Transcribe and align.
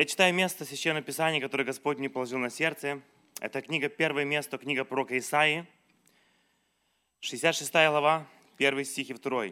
Я 0.00 0.06
читаю 0.06 0.32
место 0.32 0.64
Священного 0.64 1.04
Писания, 1.04 1.42
которое 1.42 1.64
Господь 1.64 1.98
мне 1.98 2.08
положил 2.08 2.38
на 2.38 2.48
сердце. 2.48 3.02
Это 3.38 3.60
книга, 3.60 3.90
первое 3.90 4.24
место, 4.24 4.56
книга 4.56 4.82
пророка 4.82 5.18
Исаии, 5.18 5.66
66 7.20 7.70
глава, 7.70 8.26
1 8.56 8.84
стих 8.86 9.10
и 9.10 9.12
2. 9.12 9.48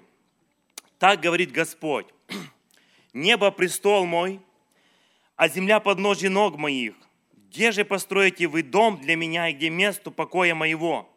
Так 0.99 1.21
говорит 1.21 1.53
Господь, 1.53 2.07
небо 3.13 3.51
престол 3.51 4.07
мой, 4.07 4.41
а 5.37 5.51
земля 5.51 5.81
подножье 5.81 6.31
ног 6.31 6.57
моих. 6.57 6.95
Где 7.51 7.71
же 7.71 7.85
построите 7.85 8.47
вы 8.47 8.63
дом 8.63 8.99
для 8.99 9.17
меня 9.17 9.51
и 9.51 9.53
где 9.53 9.69
место 9.69 10.11
покоя 10.11 10.55
моего? 10.55 11.15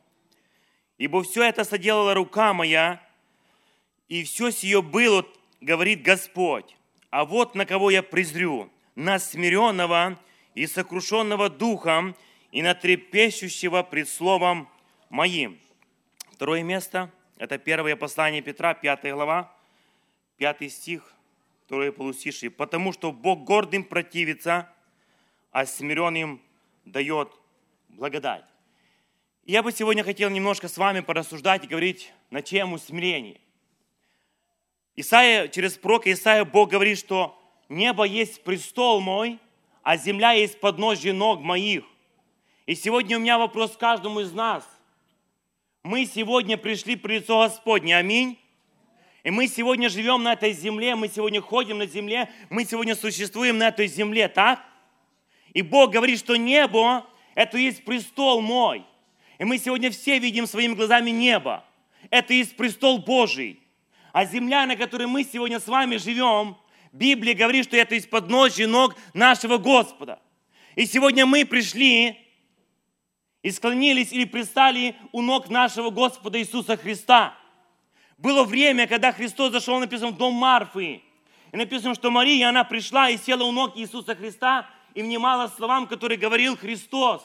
Ибо 0.98 1.24
все 1.24 1.44
это 1.44 1.64
соделала 1.64 2.14
рука 2.16 2.54
моя, 2.54 3.02
и 4.10 4.26
все 4.26 4.52
сие 4.52 4.82
было, 4.82 5.26
говорит 5.62 6.02
Господь. 6.02 6.76
А 7.12 7.24
вот 7.24 7.56
на 7.56 7.66
кого 7.66 7.92
я 7.92 8.04
презрю, 8.04 8.70
на 9.02 9.18
смиренного 9.18 10.20
и 10.54 10.68
сокрушенного 10.68 11.50
духом, 11.50 12.16
и 12.52 12.62
на 12.62 12.76
трепещущего 12.76 13.82
пред 13.82 14.08
словом 14.08 14.70
моим. 15.10 15.60
Второе 16.32 16.62
место– 16.62 17.12
это 17.38 17.58
первое 17.58 17.96
послание 17.96 18.44
Петра, 18.44 18.76
5 18.76 19.12
глава, 19.14 19.52
5 20.38 20.72
стих, 20.72 21.14
второе 21.66 21.92
полустишие. 21.92 22.52
«Потому 22.52 22.94
что 22.94 23.12
Бог 23.12 23.44
гордым 23.44 23.84
противится, 23.84 24.70
а 25.52 25.66
смиренным 25.66 26.40
дает 26.86 27.32
благодать». 27.90 28.46
Я 29.46 29.64
бы 29.64 29.72
сегодня 29.72 30.04
хотел 30.04 30.30
немножко 30.30 30.68
с 30.68 30.78
вами 30.78 31.00
порассуждать 31.00 31.64
и 31.64 31.68
говорить 31.68 32.14
на 32.30 32.44
тему 32.44 32.78
смирения. 32.78 33.42
Исаия, 34.96 35.48
через 35.48 35.76
пророка 35.78 36.12
Исаия 36.12 36.46
Бог 36.46 36.70
говорит, 36.70 37.00
что 37.00 37.41
небо 37.72 38.04
есть 38.04 38.44
престол 38.44 39.02
мой, 39.02 39.40
а 39.82 39.98
земля 39.98 40.32
есть 40.32 40.60
подножье 40.60 41.14
ног 41.14 41.42
моих. 41.42 41.84
И 42.66 42.76
сегодня 42.76 43.18
у 43.18 43.20
меня 43.20 43.38
вопрос 43.38 43.76
каждому 43.76 44.20
из 44.20 44.32
нас. 44.32 44.68
Мы 45.84 46.06
сегодня 46.06 46.58
пришли 46.58 46.96
при 46.96 47.16
лицо 47.16 47.40
Господне. 47.40 47.98
Аминь. 47.98 48.38
И 49.24 49.32
мы 49.32 49.48
сегодня 49.48 49.90
живем 49.90 50.24
на 50.24 50.34
этой 50.34 50.52
земле, 50.52 50.96
мы 50.96 51.08
сегодня 51.08 51.42
ходим 51.42 51.78
на 51.78 51.86
земле, 51.86 52.30
мы 52.50 52.66
сегодня 52.66 52.96
существуем 52.96 53.58
на 53.58 53.68
этой 53.68 53.88
земле, 53.88 54.28
так? 54.28 54.64
И 55.54 55.62
Бог 55.62 55.92
говорит, 55.92 56.20
что 56.20 56.36
небо– 56.36 57.06
это 57.36 57.58
есть 57.58 57.86
престол 57.86 58.42
мой. 58.42 58.84
И 59.38 59.44
мы 59.44 59.58
сегодня 59.58 59.92
все 59.92 60.18
видим 60.20 60.48
своими 60.48 60.74
глазами 60.74 61.12
небо. 61.12 61.64
Это 62.10 62.34
есть 62.34 62.56
престол 62.56 63.00
Божий. 63.00 63.60
А 64.12 64.26
земля, 64.26 64.66
на 64.66 64.76
которой 64.76 65.08
мы 65.08 65.24
сегодня 65.24 65.60
с 65.60 65.68
вами 65.68 65.98
живем, 65.98 66.58
Библия 66.92 67.34
говорит, 67.34 67.66
что 67.66 67.78
это 67.78 67.96
из 67.96 68.06
подножья 68.06 68.68
ног 68.68 68.96
нашего 69.14 69.58
Господа. 69.58 70.20
И 70.76 70.86
сегодня 70.86 71.26
мы 71.26 71.46
пришли 71.46 72.18
и 73.42 73.52
склонились 73.52 74.12
или 74.12 74.26
пристали 74.26 74.96
у 75.12 75.22
ног 75.22 75.50
нашего 75.50 75.90
Господа 75.90 76.40
Иисуса 76.40 76.78
Христа. 76.78 77.38
Было 78.18 78.44
время, 78.44 78.88
когда 78.88 79.12
Христос 79.12 79.52
зашел, 79.52 79.80
написано, 79.80 80.12
в 80.12 80.18
дом 80.18 80.34
Марфы. 80.34 81.02
И 81.52 81.58
написано, 81.58 81.96
что 81.96 82.12
Мария, 82.12 82.50
она 82.50 82.64
пришла 82.64 83.10
и 83.10 83.18
села 83.18 83.44
у 83.44 83.52
ног 83.52 83.78
Иисуса 83.78 84.16
Христа 84.16 84.70
и 84.94 85.02
внимала 85.02 85.48
словам, 85.48 85.88
которые 85.88 86.18
говорил 86.18 86.56
Христос. 86.56 87.24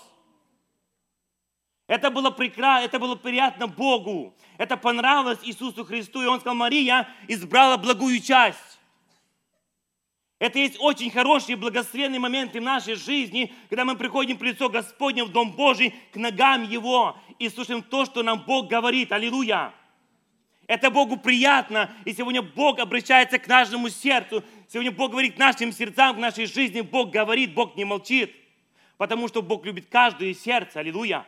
Это 1.86 2.10
было 2.10 2.30
прекрасно, 2.30 2.84
это 2.84 2.98
было 2.98 3.14
приятно 3.14 3.68
Богу. 3.68 4.34
Это 4.58 4.76
понравилось 4.76 5.38
Иисусу 5.42 5.84
Христу. 5.84 6.22
И 6.22 6.26
Он 6.26 6.40
сказал, 6.40 6.56
Мария 6.56 7.08
избрала 7.28 7.76
благую 7.76 8.20
часть. 8.20 8.75
Это 10.38 10.58
есть 10.58 10.76
очень 10.78 11.10
хорошие 11.10 11.56
благословенные 11.56 12.20
моменты 12.20 12.60
в 12.60 12.62
нашей 12.62 12.94
жизни, 12.94 13.52
когда 13.70 13.86
мы 13.86 13.96
приходим 13.96 14.36
при 14.36 14.50
лицо 14.50 14.68
Господне 14.68 15.24
в 15.24 15.32
Дом 15.32 15.52
Божий 15.52 15.94
к 16.12 16.16
ногам 16.16 16.64
Его 16.64 17.16
и 17.38 17.48
слушаем 17.48 17.82
то, 17.82 18.04
что 18.04 18.22
нам 18.22 18.44
Бог 18.46 18.68
говорит. 18.68 19.12
Аллилуйя! 19.12 19.72
Это 20.66 20.90
Богу 20.90 21.16
приятно, 21.16 21.90
и 22.04 22.12
сегодня 22.12 22.42
Бог 22.42 22.80
обращается 22.80 23.38
к 23.38 23.46
нашему 23.46 23.88
сердцу. 23.88 24.42
Сегодня 24.68 24.90
Бог 24.90 25.12
говорит 25.12 25.36
к 25.36 25.38
нашим 25.38 25.72
сердцам, 25.72 26.16
к 26.16 26.18
нашей 26.18 26.46
жизни. 26.46 26.80
Бог 26.82 27.10
говорит, 27.10 27.54
Бог 27.54 27.76
не 27.76 27.84
молчит, 27.84 28.34
потому 28.98 29.28
что 29.28 29.42
Бог 29.42 29.64
любит 29.64 29.86
каждое 29.88 30.34
сердце. 30.34 30.80
Аллилуйя! 30.80 31.24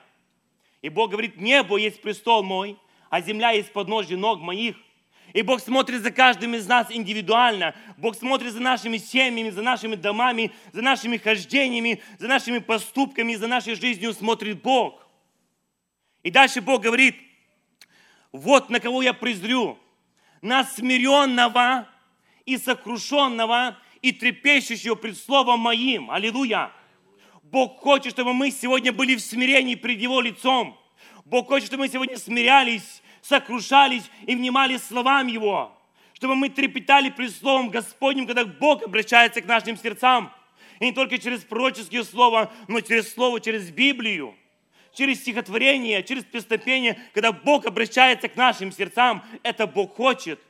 И 0.82 0.90
Бог 0.90 1.10
говорит, 1.10 1.40
небо 1.40 1.76
есть 1.76 2.02
престол 2.02 2.42
мой, 2.42 2.76
а 3.10 3.22
земля 3.22 3.52
есть 3.52 3.72
подножье 3.72 4.16
ног 4.16 4.40
моих. 4.40 4.76
И 5.34 5.42
Бог 5.42 5.60
смотрит 5.60 6.02
за 6.02 6.10
каждым 6.10 6.54
из 6.54 6.66
нас 6.66 6.86
индивидуально. 6.90 7.74
Бог 7.98 8.16
смотрит 8.16 8.52
за 8.52 8.60
нашими 8.60 8.96
семьями, 8.96 9.50
за 9.50 9.62
нашими 9.62 9.94
домами, 9.94 10.52
за 10.72 10.80
нашими 10.80 11.18
хождениями, 11.18 12.02
за 12.18 12.28
нашими 12.28 12.58
поступками, 12.58 13.34
за 13.34 13.46
нашей 13.46 13.74
жизнью 13.74 14.14
смотрит 14.14 14.62
Бог. 14.62 15.06
И 16.22 16.30
дальше 16.30 16.60
Бог 16.60 16.82
говорит, 16.82 17.16
вот 18.32 18.70
на 18.70 18.80
кого 18.80 19.02
я 19.02 19.12
презрю, 19.12 19.78
на 20.40 20.64
смиренного 20.64 21.88
и 22.46 22.56
сокрушенного 22.56 23.78
и 24.00 24.12
трепещущего 24.12 24.94
пред 24.94 25.18
Словом 25.18 25.60
Моим. 25.60 26.10
Аллилуйя! 26.10 26.72
Бог 27.42 27.78
хочет, 27.80 28.12
чтобы 28.12 28.34
мы 28.34 28.50
сегодня 28.50 28.92
были 28.92 29.14
в 29.14 29.20
смирении 29.20 29.74
пред 29.74 29.98
Его 30.00 30.20
лицом. 30.20 30.78
Бог 31.24 31.48
хочет, 31.48 31.68
чтобы 31.68 31.84
мы 31.84 31.88
сегодня 31.88 32.16
смирялись 32.18 33.02
сокрушались 33.22 34.10
и 34.26 34.34
внимали 34.34 34.76
словам 34.76 35.26
Его, 35.26 35.76
чтобы 36.14 36.34
мы 36.34 36.48
трепетали 36.48 37.10
пред 37.10 37.34
Словом 37.34 37.70
Господним, 37.70 38.26
когда 38.26 38.44
Бог 38.44 38.82
обращается 38.82 39.40
к 39.40 39.46
нашим 39.46 39.76
сердцам. 39.76 40.32
И 40.80 40.86
не 40.86 40.92
только 40.92 41.18
через 41.18 41.40
пророческие 41.40 42.04
слова, 42.04 42.52
но 42.68 42.80
через 42.80 43.12
Слово, 43.12 43.40
через 43.40 43.70
Библию, 43.70 44.34
через 44.92 45.20
стихотворение, 45.20 46.02
через 46.02 46.24
пестопение, 46.24 46.98
когда 47.14 47.32
Бог 47.32 47.66
обращается 47.66 48.28
к 48.28 48.36
нашим 48.36 48.72
сердцам, 48.72 49.22
это 49.42 49.66
Бог 49.66 49.94
хочет. 49.94 50.40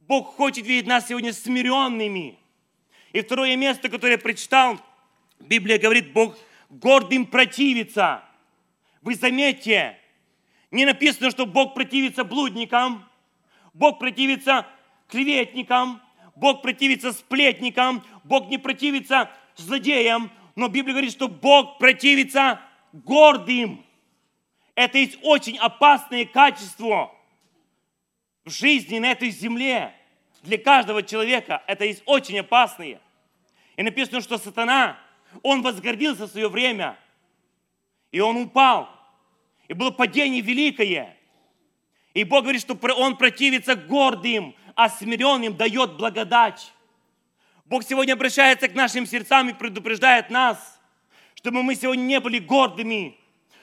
Бог 0.00 0.34
хочет 0.34 0.66
видеть 0.66 0.88
нас 0.88 1.08
сегодня 1.08 1.32
смиренными. 1.32 2.38
И 3.12 3.20
второе 3.20 3.56
место, 3.56 3.88
которое 3.88 4.12
я 4.12 4.18
прочитал, 4.18 4.80
Библия 5.38 5.78
говорит, 5.78 6.12
Бог 6.12 6.36
гордым 6.68 7.26
противится. 7.26 8.24
Вы 9.02 9.14
заметьте, 9.14 9.99
не 10.70 10.84
написано, 10.84 11.30
что 11.30 11.46
Бог 11.46 11.74
противится 11.74 12.24
блудникам, 12.24 13.08
Бог 13.74 13.98
противится 13.98 14.66
клеветникам, 15.08 16.00
Бог 16.36 16.62
противится 16.62 17.12
сплетникам, 17.12 18.04
Бог 18.24 18.48
не 18.48 18.58
противится 18.58 19.30
злодеям, 19.56 20.30
но 20.54 20.68
Библия 20.68 20.94
говорит, 20.94 21.12
что 21.12 21.28
Бог 21.28 21.78
противится 21.78 22.60
гордым. 22.92 23.84
Это 24.74 24.98
есть 24.98 25.18
очень 25.22 25.58
опасное 25.58 26.24
качество 26.24 27.12
в 28.44 28.50
жизни 28.50 28.98
на 28.98 29.10
этой 29.10 29.30
земле. 29.30 29.94
Для 30.42 30.56
каждого 30.56 31.02
человека 31.02 31.62
это 31.66 31.84
есть 31.84 32.02
очень 32.06 32.38
опасное. 32.38 33.00
И 33.76 33.82
написано, 33.82 34.20
что 34.20 34.38
сатана, 34.38 34.98
он 35.42 35.62
возгордился 35.62 36.26
в 36.26 36.30
свое 36.30 36.48
время, 36.48 36.96
и 38.12 38.20
он 38.20 38.36
упал– 38.36 38.88
и 39.70 39.72
было 39.72 39.92
падение 39.92 40.40
великое. 40.40 41.16
И 42.12 42.24
Бог 42.24 42.42
говорит, 42.42 42.60
что 42.60 42.76
Он 42.96 43.16
противится 43.16 43.76
гордым, 43.76 44.56
а 44.74 44.88
смиренным 44.88 45.56
дает 45.56 45.96
благодать. 45.96 46.72
Бог 47.66 47.84
сегодня 47.84 48.14
обращается 48.14 48.66
к 48.66 48.74
нашим 48.74 49.06
сердцам 49.06 49.48
и 49.48 49.52
предупреждает 49.52 50.28
нас, 50.28 50.80
чтобы 51.36 51.62
мы 51.62 51.76
сегодня 51.76 52.02
не 52.02 52.18
были 52.18 52.40
гордыми, 52.40 53.16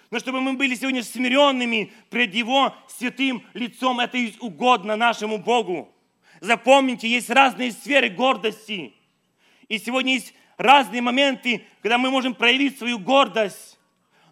но 0.09 0.19
чтобы 0.19 0.39
мы 0.39 0.53
были 0.53 0.75
сегодня 0.75 1.03
смиренными 1.03 1.91
пред 2.09 2.33
Его 2.33 2.73
святым 2.87 3.43
лицом. 3.53 3.99
Это 3.99 4.17
угодно 4.39 4.95
нашему 4.95 5.39
Богу. 5.39 5.93
Запомните, 6.39 7.09
есть 7.09 7.29
разные 7.29 7.73
сферы 7.73 8.07
гордости. 8.07 8.93
И 9.67 9.77
сегодня 9.77 10.13
есть 10.13 10.33
разные 10.55 11.01
моменты, 11.01 11.65
когда 11.81 11.97
мы 11.97 12.09
можем 12.11 12.33
проявить 12.33 12.77
свою 12.77 12.97
гордость 12.97 13.76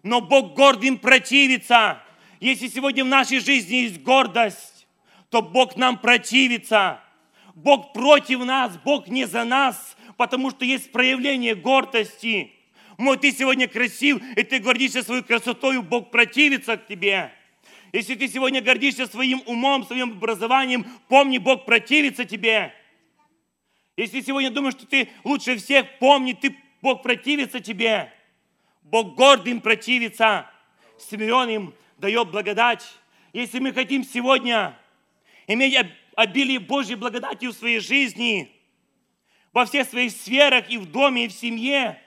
но 0.06 0.20
Бог 0.20 0.54
гордым 0.54 0.98
противится. 0.98 2.00
Если 2.38 2.68
сегодня 2.68 3.04
в 3.04 3.08
нашей 3.08 3.40
жизни 3.40 3.76
есть 3.76 4.02
гордость, 4.02 4.86
то 5.30 5.42
Бог 5.42 5.76
нам 5.76 5.98
противится. 5.98 7.00
Бог 7.56 7.92
против 7.92 8.44
нас, 8.44 8.78
Бог 8.84 9.08
не 9.08 9.26
за 9.26 9.42
нас, 9.42 9.96
потому 10.16 10.50
что 10.50 10.64
есть 10.64 10.92
проявление 10.92 11.56
гордости. 11.56 12.52
Мой, 12.98 13.18
ты 13.18 13.32
сегодня 13.32 13.66
красив, 13.66 14.22
и 14.36 14.44
ты 14.44 14.60
гордишься 14.60 15.02
своей 15.02 15.22
красотой, 15.22 15.82
Бог 15.82 16.12
противится 16.12 16.76
к 16.76 16.86
тебе. 16.86 17.32
Если 17.92 18.14
ты 18.14 18.28
сегодня 18.28 18.60
гордишься 18.60 19.06
своим 19.06 19.42
умом, 19.46 19.84
своим 19.84 20.12
образованием, 20.12 20.86
помни, 21.08 21.38
Бог 21.38 21.64
противится 21.64 22.24
тебе. 22.24 22.72
Если 23.96 24.20
сегодня 24.20 24.50
думаешь, 24.50 24.74
что 24.74 24.86
ты 24.86 25.08
лучше 25.24 25.56
всех, 25.56 25.98
помни, 25.98 26.32
ты, 26.32 26.56
Бог 26.80 27.02
противится 27.02 27.58
тебе. 27.58 28.12
Бог 28.86 29.14
гордым 29.14 29.60
противится, 29.60 30.50
смиренным 30.98 31.74
дает 31.98 32.30
благодать. 32.30 32.84
Если 33.32 33.58
мы 33.58 33.72
хотим 33.72 34.04
сегодня 34.04 34.78
иметь 35.46 35.76
обилие 36.14 36.60
Божьей 36.60 36.94
благодати 36.94 37.46
в 37.46 37.52
своей 37.52 37.80
жизни, 37.80 38.56
во 39.56 39.64
всех 39.64 39.88
своих 39.88 40.12
сферах 40.12 40.70
и 40.70 40.76
в 40.76 40.84
доме, 40.84 41.24
и 41.24 41.28
в 41.28 41.32
семье. 41.32 41.98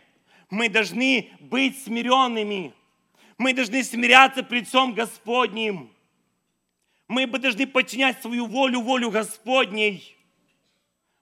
Мы 0.51 0.69
должны 0.69 1.31
быть 1.39 1.81
смиренными. 1.81 2.73
Мы 3.39 3.53
должны 3.53 3.83
смиряться 3.83 4.43
пред 4.43 4.65
лицом 4.65 4.93
Господним. 4.93 5.91
Мы 7.07 7.25
должны 7.25 7.65
подчинять 7.65 8.21
свою 8.21 8.45
волю 8.45 8.81
волю 8.81 9.09
Господней. 9.09 10.15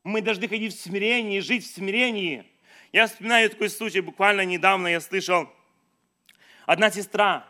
Мы 0.04 0.22
должны 0.22 0.50
ходить 0.50 0.74
в 0.74 0.82
смирении, 0.82 1.40
жить 1.40 1.64
в 1.64 1.74
смирении. 1.74 2.46
Я 2.94 3.08
вспоминаю 3.08 3.50
такой 3.50 3.70
случай, 3.70 4.00
буквально 4.00 4.46
недавно 4.46 4.88
я 4.88 5.02
слышал. 5.02 5.50
Одна 6.66 6.90
сестра, 6.90 7.46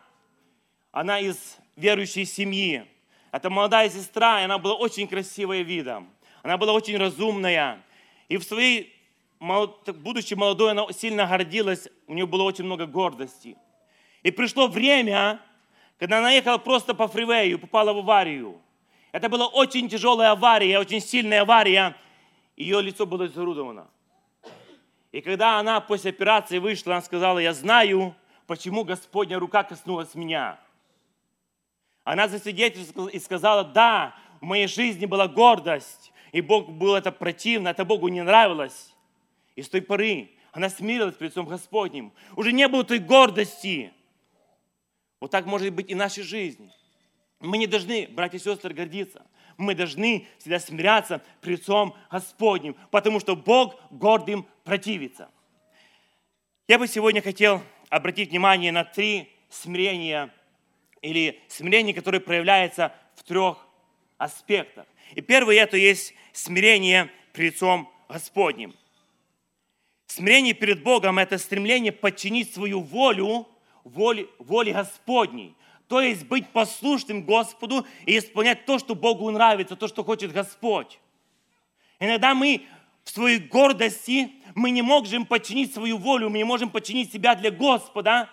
она 0.91 1.19
из 1.19 1.57
верующей 1.75 2.25
семьи. 2.25 2.85
Это 3.31 3.49
молодая 3.49 3.89
сестра, 3.89 4.41
и 4.41 4.45
она 4.45 4.57
была 4.57 4.73
очень 4.73 5.07
красивая 5.07 5.61
видом. 5.61 6.09
Она 6.41 6.57
была 6.57 6.73
очень 6.73 6.97
разумная. 6.97 7.83
И 8.29 8.37
в 8.37 8.43
своей, 8.43 8.93
будучи 9.39 10.33
молодой, 10.33 10.71
она 10.71 10.91
сильно 10.91 11.27
гордилась, 11.27 11.87
у 12.07 12.13
нее 12.13 12.25
было 12.25 12.43
очень 12.43 12.63
много 12.63 12.87
гордости. 12.87 13.55
И 14.23 14.31
пришло 14.31 14.67
время, 14.67 15.39
когда 15.99 16.17
она 16.17 16.31
ехала 16.31 16.57
просто 16.57 16.95
по 16.95 17.07
фривею, 17.07 17.59
попала 17.59 17.93
в 17.93 17.99
аварию. 17.99 18.59
Это 19.11 19.29
была 19.29 19.47
очень 19.47 19.87
тяжелая 19.87 20.31
авария, 20.31 20.79
очень 20.79 20.99
сильная 20.99 21.41
авария. 21.41 21.95
Ее 22.55 22.81
лицо 22.81 23.05
было 23.05 23.27
изуродовано. 23.27 23.87
И 25.17 25.21
когда 25.21 25.57
она 25.57 25.81
после 25.81 26.11
операции 26.11 26.59
вышла, 26.59 26.93
она 26.93 27.01
сказала, 27.01 27.39
я 27.39 27.51
знаю, 27.51 28.13
почему 28.45 28.83
Господня 28.83 29.39
рука 29.39 29.63
коснулась 29.63 30.13
меня. 30.13 30.59
Она 32.03 32.27
засвидетельствовала 32.27 33.09
и 33.09 33.17
сказала, 33.17 33.63
да, 33.63 34.13
в 34.41 34.45
моей 34.45 34.67
жизни 34.67 35.07
была 35.07 35.27
гордость, 35.27 36.13
и 36.31 36.39
Бог 36.39 36.69
был 36.69 36.93
это 36.93 37.11
противно, 37.11 37.69
это 37.69 37.83
Богу 37.83 38.09
не 38.09 38.21
нравилось. 38.21 38.93
И 39.55 39.63
с 39.63 39.69
той 39.69 39.81
поры 39.81 40.29
она 40.51 40.69
смирилась 40.69 41.15
перед 41.15 41.31
лицом 41.31 41.47
Господним. 41.47 42.13
Уже 42.35 42.51
не 42.51 42.67
было 42.67 42.83
той 42.83 42.99
гордости. 42.99 43.91
Вот 45.19 45.31
так 45.31 45.47
может 45.47 45.73
быть 45.73 45.89
и 45.89 45.95
в 45.95 45.97
нашей 45.97 46.21
жизни. 46.21 46.71
Мы 47.39 47.57
не 47.57 47.65
должны, 47.65 48.07
братья 48.07 48.37
и 48.37 48.39
сестры, 48.39 48.71
гордиться. 48.71 49.25
Мы 49.57 49.73
должны 49.73 50.27
всегда 50.37 50.59
смиряться 50.59 51.21
перед 51.41 51.59
лицом 51.59 51.95
Господним, 52.11 52.75
потому 52.91 53.19
что 53.19 53.35
Бог 53.35 53.75
гордым 53.89 54.47
противится. 54.63 55.29
Я 56.67 56.77
бы 56.77 56.87
сегодня 56.87 57.21
хотел 57.21 57.63
обратить 57.89 58.29
внимание 58.29 58.71
на 58.71 58.83
три 58.83 59.31
смирения 59.49 60.33
или 61.01 61.41
смирение, 61.47 61.93
которое 61.93 62.19
проявляется 62.19 62.93
в 63.15 63.23
трех 63.23 63.57
аспектах. 64.17 64.85
И 65.15 65.21
первое 65.21 65.55
это 65.55 65.77
есть 65.77 66.13
смирение 66.33 67.09
перед 67.33 67.53
лицом 67.53 67.91
Господним. 68.09 68.75
Смирение 70.05 70.53
перед 70.53 70.83
Богом– 70.83 71.19
это 71.19 71.37
стремление 71.37 71.91
подчинить 71.91 72.53
свою 72.53 72.81
волю 72.81 73.47
воле, 73.87 74.27
воле 74.39 74.73
Господней. 74.73 75.55
То 75.87 76.01
есть 76.01 76.25
быть 76.25 76.49
послушным 76.49 77.23
Господу 77.23 77.85
и 78.05 78.17
исполнять 78.17 78.65
то, 78.65 78.77
что 78.77 78.93
Богу 78.93 79.29
нравится, 79.31 79.75
то, 79.75 79.87
что 79.87 80.03
хочет 80.03 80.33
Господь. 80.33 80.99
Иногда 81.99 82.35
мы 82.35 82.67
в 83.05 83.09
своей 83.09 83.39
гордости, 83.39 84.33
мы 84.53 84.71
не 84.71 84.81
можем 84.81 85.25
подчинить 85.25 85.73
свою 85.73 85.97
волю, 85.97 86.29
мы 86.29 86.37
не 86.39 86.43
можем 86.43 86.69
подчинить 86.69 87.11
себя 87.11 87.35
для 87.35 87.51
Господа. 87.51 88.29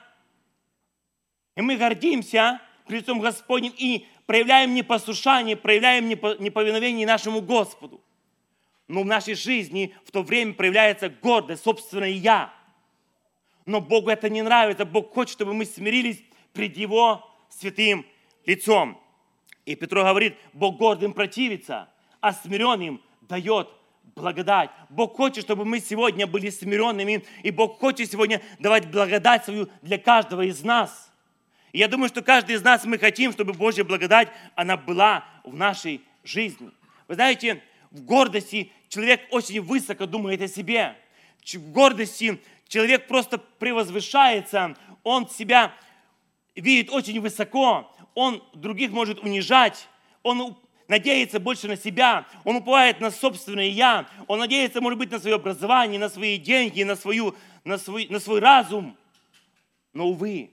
И 1.56 1.62
мы 1.62 1.76
гордимся 1.76 2.60
лицом 2.88 3.20
Господнем 3.20 3.72
и 3.76 4.06
проявляем 4.26 4.74
непослушание, 4.74 5.56
проявляем 5.56 6.08
неповиновение 6.08 7.06
нашему 7.06 7.40
Господу. 7.40 8.00
Но 8.88 9.02
в 9.02 9.06
нашей 9.06 9.34
жизни 9.34 9.94
в 10.04 10.10
то 10.10 10.22
время 10.22 10.54
проявляется 10.54 11.08
гордость, 11.08 11.62
собственное 11.62 12.10
«я». 12.10 12.52
Но 13.64 13.80
Богу 13.80 14.10
это 14.10 14.28
не 14.28 14.42
нравится. 14.42 14.84
Бог 14.84 15.14
хочет, 15.14 15.32
чтобы 15.32 15.54
мы 15.54 15.64
смирились 15.64 16.22
пред 16.52 16.76
Его 16.76 17.33
святым 17.58 18.06
лицом. 18.46 19.00
И 19.64 19.74
Петро 19.74 20.02
говорит, 20.02 20.36
Бог 20.52 20.76
гордым 20.76 21.12
противится, 21.12 21.88
а 22.20 22.32
смиренным 22.32 23.00
дает 23.22 23.68
благодать. 24.14 24.70
Бог 24.90 25.16
хочет, 25.16 25.44
чтобы 25.44 25.64
мы 25.64 25.80
сегодня 25.80 26.26
были 26.26 26.50
смиренными, 26.50 27.24
и 27.42 27.50
Бог 27.50 27.78
хочет 27.78 28.10
сегодня 28.10 28.40
давать 28.58 28.90
благодать 28.90 29.44
свою 29.44 29.68
для 29.82 29.98
каждого 29.98 30.42
из 30.42 30.62
нас. 30.62 31.10
И 31.72 31.78
я 31.78 31.88
думаю, 31.88 32.08
что 32.08 32.22
каждый 32.22 32.54
из 32.56 32.62
нас 32.62 32.84
мы 32.84 32.98
хотим, 32.98 33.32
чтобы 33.32 33.52
Божья 33.52 33.82
благодать, 33.84 34.28
она 34.54 34.76
была 34.76 35.24
в 35.42 35.54
нашей 35.54 36.02
жизни. 36.22 36.70
Вы 37.08 37.14
знаете, 37.14 37.62
в 37.90 38.02
гордости 38.02 38.70
человек 38.88 39.20
очень 39.30 39.60
высоко 39.60 40.06
думает 40.06 40.40
о 40.42 40.48
себе. 40.48 40.96
В 41.44 41.72
гордости 41.72 42.40
человек 42.68 43.08
просто 43.08 43.38
превозвышается, 43.38 44.76
он 45.02 45.28
себя 45.28 45.74
видит 46.54 46.90
очень 46.90 47.20
высоко, 47.20 47.90
он 48.14 48.42
других 48.54 48.90
может 48.90 49.20
унижать, 49.20 49.88
он 50.22 50.56
надеется 50.88 51.40
больше 51.40 51.66
на 51.68 51.76
себя, 51.76 52.26
он 52.44 52.56
уповает 52.56 53.00
на 53.00 53.10
собственное 53.10 53.66
«я», 53.66 54.08
он 54.26 54.38
надеется, 54.38 54.80
может 54.80 54.98
быть, 54.98 55.10
на 55.10 55.18
свое 55.18 55.36
образование, 55.36 55.98
на 55.98 56.08
свои 56.08 56.38
деньги, 56.38 56.82
на, 56.82 56.96
свою, 56.96 57.34
на, 57.64 57.78
свой, 57.78 58.06
на 58.08 58.20
свой 58.20 58.40
разум. 58.40 58.96
Но, 59.92 60.08
увы, 60.08 60.50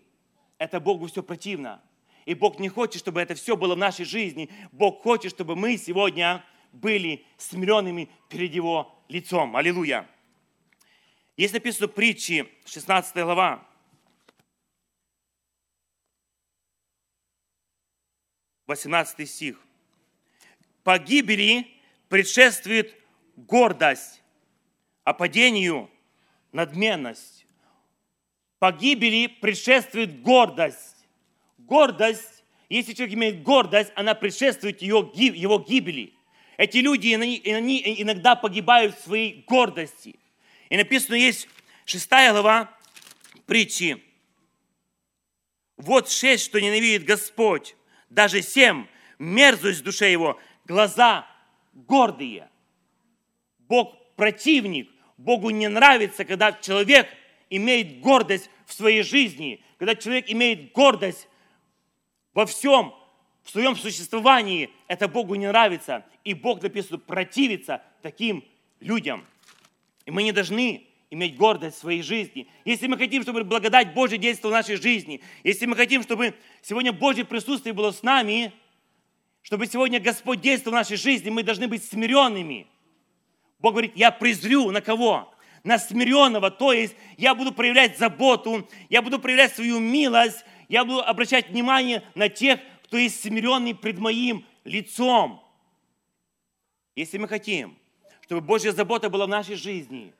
это 0.57 0.79
Богу 0.79 1.07
все 1.07 1.23
противно. 1.23 1.81
И 2.25 2.33
Бог 2.33 2.59
не 2.59 2.69
хочет, 2.69 3.01
чтобы 3.01 3.19
это 3.19 3.33
все 3.35 3.57
было 3.57 3.75
в 3.75 3.79
нашей 3.79 4.05
жизни. 4.05 4.49
Бог 4.71 5.01
хочет, 5.01 5.31
чтобы 5.31 5.55
мы 5.55 5.77
сегодня 5.77 6.43
были 6.71 7.25
смиренными 7.37 8.09
перед 8.29 8.53
Его 8.53 8.95
лицом. 9.09 9.55
Аллилуйя. 9.55 10.07
Есть 11.35 11.53
написано 11.53 11.87
в 11.87 11.91
притче, 11.91 12.47
16 12.65 13.15
глава, 13.15 13.67
18 18.71 19.29
стих. 19.29 19.57
Погибели 20.83 21.67
предшествует 22.07 22.95
гордость, 23.35 24.21
а 25.03 25.13
падению– 25.13 25.89
надменность. 26.53 27.45
Погибели 28.59 29.27
предшествует 29.27 30.21
гордость. 30.21 31.05
Гордость, 31.57 32.45
если 32.69 32.93
человек 32.93 33.15
имеет 33.15 33.43
гордость, 33.43 33.91
она 33.95 34.15
предшествует 34.15 34.81
его, 34.81 35.11
его 35.15 35.59
гибели. 35.59 36.13
Эти 36.55 36.77
люди, 36.77 37.13
они, 37.13 37.41
они 37.43 37.83
иногда 37.97 38.35
погибают 38.35 38.97
в 38.97 39.03
своей 39.03 39.43
гордости. 39.47 40.15
И 40.69 40.77
написано 40.77 41.15
есть 41.15 41.49
шестая 41.85 42.31
глава 42.31 42.71
притчи. 43.45 44.01
Вот 45.75 46.09
шесть, 46.09 46.45
что 46.45 46.61
ненавидит 46.61 47.03
Господь, 47.03 47.75
даже 48.11 48.41
семь, 48.41 48.85
мерзость 49.17 49.79
в 49.79 49.83
душе 49.83 50.11
его, 50.11 50.39
глаза 50.65 51.25
гордые. 51.73 52.49
Бог 53.59 53.95
противник, 54.15 54.91
Богу 55.17 55.49
не 55.49 55.67
нравится, 55.67 56.25
когда 56.25 56.51
человек 56.51 57.07
имеет 57.49 58.01
гордость 58.01 58.49
в 58.65 58.73
своей 58.73 59.01
жизни, 59.01 59.63
когда 59.77 59.95
человек 59.95 60.25
имеет 60.29 60.73
гордость 60.73 61.27
во 62.33 62.45
всем, 62.45 62.93
в 63.43 63.49
своем 63.49 63.75
существовании, 63.75 64.69
это 64.87 65.07
Богу 65.07 65.35
не 65.35 65.47
нравится. 65.47 66.05
И 66.23 66.33
Бог 66.33 66.61
написано 66.61 66.99
противится 66.99 67.81
таким 68.01 68.43
людям. 68.79 69.25
И 70.05 70.11
мы 70.11 70.23
не 70.23 70.31
должны 70.31 70.87
иметь 71.11 71.35
гордость 71.35 71.77
в 71.77 71.81
своей 71.81 72.01
жизни. 72.01 72.47
Если 72.63 72.87
мы 72.87 72.97
хотим, 72.97 73.21
чтобы 73.21 73.43
благодать 73.43 73.93
Божья 73.93 74.17
действовала 74.17 74.55
в 74.55 74.59
нашей 74.59 74.77
жизни, 74.77 75.21
если 75.43 75.65
мы 75.65 75.75
хотим, 75.75 76.01
чтобы 76.01 76.33
сегодня 76.61 76.93
Божье 76.93 77.25
присутствие 77.25 77.73
было 77.73 77.91
с 77.91 78.01
нами, 78.01 78.53
чтобы 79.41 79.67
сегодня 79.67 79.99
Господь 79.99 80.39
действовал 80.39 80.77
в 80.77 80.79
нашей 80.79 80.95
жизни, 80.95 81.29
мы 81.29 81.43
должны 81.43 81.67
быть 81.67 81.83
смиренными. 81.83 82.65
Бог 83.59 83.73
говорит, 83.73 83.91
я 83.95 84.09
презрю 84.09 84.71
на 84.71 84.81
кого? 84.81 85.31
На 85.63 85.77
смиренного, 85.77 86.49
то 86.49 86.73
есть 86.73 86.95
я 87.17 87.35
буду 87.35 87.51
проявлять 87.51 87.99
заботу, 87.99 88.67
я 88.89 89.03
буду 89.03 89.19
проявлять 89.19 89.53
свою 89.53 89.79
милость, 89.79 90.43
я 90.69 90.85
буду 90.85 91.03
обращать 91.03 91.49
внимание 91.49 92.03
на 92.15 92.29
тех, 92.29 92.59
кто 92.85 92.97
есть 92.97 93.21
смиренный 93.21 93.75
пред 93.75 93.99
моим 93.99 94.45
лицом. 94.63 95.43
Если 96.95 97.17
мы 97.19 97.27
хотим, 97.27 97.77
чтобы 98.21 98.41
Божья 98.41 98.71
забота 98.71 99.09
была 99.09 99.27
в 99.27 99.29
нашей 99.29 99.55
жизни, 99.55 100.13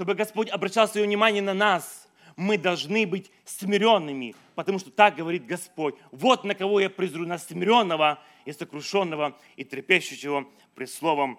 чтобы 0.00 0.14
Господь 0.14 0.48
обращал 0.48 0.88
свое 0.88 1.04
внимание 1.04 1.42
на 1.42 1.52
нас, 1.52 2.08
мы 2.34 2.56
должны 2.56 3.06
быть 3.06 3.30
смиренными, 3.44 4.34
потому 4.54 4.78
что 4.78 4.90
так 4.90 5.14
говорит 5.14 5.44
Господь. 5.44 5.94
Вот 6.10 6.42
на 6.42 6.54
кого 6.54 6.80
я 6.80 6.88
презрю, 6.88 7.26
на 7.26 7.36
смиренного 7.36 8.18
и 8.46 8.52
сокрушенного 8.52 9.38
и 9.56 9.64
трепещущего 9.64 10.46
пред 10.74 10.88
словом 10.88 11.38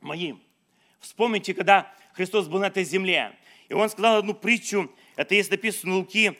моим. 0.00 0.40
Вспомните, 1.00 1.52
когда 1.52 1.92
Христос 2.14 2.48
был 2.48 2.60
на 2.60 2.68
этой 2.68 2.84
земле, 2.84 3.36
и 3.68 3.74
Он 3.74 3.90
сказал 3.90 4.16
одну 4.16 4.32
притчу, 4.32 4.90
это 5.14 5.34
есть 5.34 5.50
написано 5.50 5.92
в 5.92 5.96
Луки, 5.98 6.38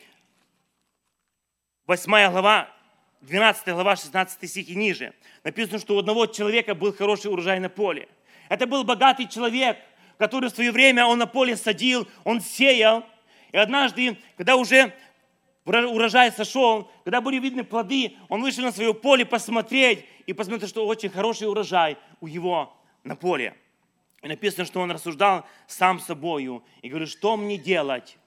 8 1.87 2.31
глава, 2.31 2.75
12 3.21 3.69
глава, 3.75 3.95
16 3.97 4.49
стих 4.49 4.71
ниже. 4.71 5.13
Написано, 5.45 5.79
что 5.79 5.97
у 5.97 5.99
одного 5.99 6.25
человека 6.25 6.75
был 6.75 6.95
хороший 6.95 7.31
урожай 7.31 7.61
на 7.61 7.69
поле– 7.69 8.09
это 8.49 8.67
был 8.67 8.85
богатый 8.85 9.29
человек, 9.29 9.79
который 10.19 10.51
в 10.51 10.55
свое 10.55 10.73
время 10.73 11.07
он 11.07 11.19
на 11.19 11.27
поле 11.27 11.57
садил, 11.57 12.07
он 12.25 12.41
сеял. 12.41 13.05
И 13.53 13.57
однажды, 13.57 14.19
когда 14.37 14.57
уже 14.57 14.93
урожай 15.65 16.33
сошел, 16.33 16.91
когда 17.05 17.21
были 17.21 17.39
видны 17.39 17.65
плоды, 17.65 18.17
он 18.29 18.43
вышел 18.43 18.65
на 18.65 18.73
свое 18.73 18.93
поле 18.93 19.25
посмотреть 19.25 20.05
и 20.27 20.33
посмотрел, 20.33 20.69
что 20.69 20.87
очень 20.87 21.11
хороший 21.11 21.49
урожай 21.49 21.97
у 22.21 22.27
его 22.27 22.77
на 23.05 23.17
поле. 23.17 23.57
И 24.23 24.29
написано, 24.29 24.65
что 24.65 24.81
он 24.81 24.91
рассуждал 24.91 25.47
сам 25.67 26.01
собою 26.01 26.65
и 26.83 26.89
говорит, 26.89 27.09
что 27.09 27.37
мне 27.37 27.57
делать, 27.57 28.19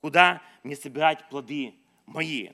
куда 0.00 0.40
мне 0.62 0.76
собирать 0.76 1.28
плоды 1.28 1.74
мои. 2.06 2.50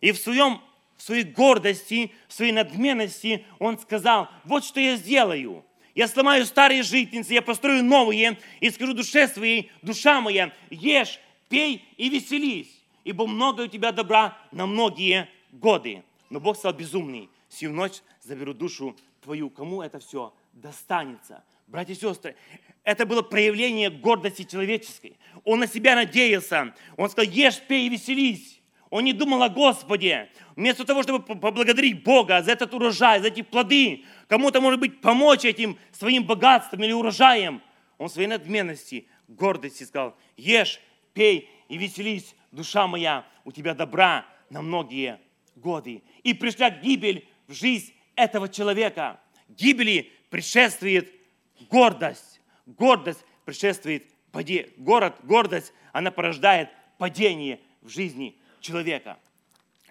И 0.00 0.12
в, 0.12 0.18
своем, 0.18 0.60
в 0.96 1.02
своей 1.02 1.24
гордости, 1.24 2.12
в 2.28 2.32
своей 2.32 2.52
надменности 2.52 3.44
он 3.58 3.78
сказал, 3.78 4.28
вот 4.44 4.64
что 4.64 4.78
я 4.78 4.96
сделаю. 4.96 5.64
Я 5.98 6.06
сломаю 6.06 6.46
старые 6.46 6.84
житницы, 6.84 7.34
я 7.34 7.42
построю 7.42 7.82
новые 7.82 8.38
и 8.60 8.70
скажу 8.70 8.94
душе 8.94 9.26
своей, 9.26 9.72
душа 9.82 10.20
моя, 10.20 10.52
ешь, 10.70 11.18
пей 11.48 11.84
и 11.96 12.08
веселись, 12.08 12.68
ибо 13.02 13.26
много 13.26 13.62
у 13.62 13.66
тебя 13.66 13.90
добра 13.90 14.38
на 14.52 14.68
многие 14.68 15.28
годы. 15.50 16.04
Но 16.30 16.38
Бог 16.38 16.56
стал 16.56 16.72
безумный. 16.72 17.28
Сию 17.48 17.72
ночь 17.72 18.00
заберу 18.22 18.54
душу 18.54 18.96
твою. 19.22 19.50
Кому 19.50 19.82
это 19.82 19.98
все 19.98 20.32
достанется? 20.52 21.42
Братья 21.66 21.94
и 21.94 21.96
сестры, 21.96 22.36
это 22.84 23.04
было 23.04 23.22
проявление 23.22 23.90
гордости 23.90 24.44
человеческой. 24.44 25.16
Он 25.42 25.58
на 25.58 25.66
себя 25.66 25.96
надеялся. 25.96 26.76
Он 26.96 27.10
сказал, 27.10 27.28
ешь, 27.32 27.60
пей 27.66 27.88
и 27.88 27.88
веселись. 27.88 28.57
Он 28.90 29.04
не 29.04 29.12
думал 29.12 29.42
о 29.42 29.48
Господе. 29.48 30.30
Вместо 30.56 30.84
того, 30.84 31.02
чтобы 31.02 31.20
поблагодарить 31.20 32.02
Бога 32.02 32.42
за 32.42 32.52
этот 32.52 32.72
урожай, 32.72 33.20
за 33.20 33.28
эти 33.28 33.42
плоды, 33.42 34.04
кому-то, 34.28 34.60
может 34.60 34.80
быть, 34.80 35.00
помочь 35.00 35.44
этим 35.44 35.78
своим 35.92 36.24
богатством 36.24 36.82
или 36.84 36.92
урожаем, 36.92 37.62
он 37.98 38.08
своей 38.08 38.28
надменности, 38.28 39.06
гордости 39.26 39.84
сказал, 39.84 40.16
ешь, 40.36 40.80
пей 41.12 41.50
и 41.68 41.76
веселись, 41.76 42.34
душа 42.50 42.86
моя, 42.86 43.26
у 43.44 43.52
тебя 43.52 43.74
добра 43.74 44.24
на 44.48 44.62
многие 44.62 45.20
годы. 45.54 46.02
И 46.22 46.32
пришла 46.32 46.70
гибель 46.70 47.28
в 47.46 47.52
жизнь 47.52 47.92
этого 48.14 48.48
человека. 48.48 49.20
Гибели 49.48 50.12
предшествует 50.30 51.12
гордость. 51.70 52.40
Гордость 52.66 53.24
предшествует 53.44 54.04
падению. 54.32 54.70
Город, 54.78 55.16
гордость, 55.22 55.72
она 55.92 56.10
порождает 56.10 56.70
падение 56.98 57.60
в 57.82 57.88
жизни 57.88 58.38
человека. 58.60 59.18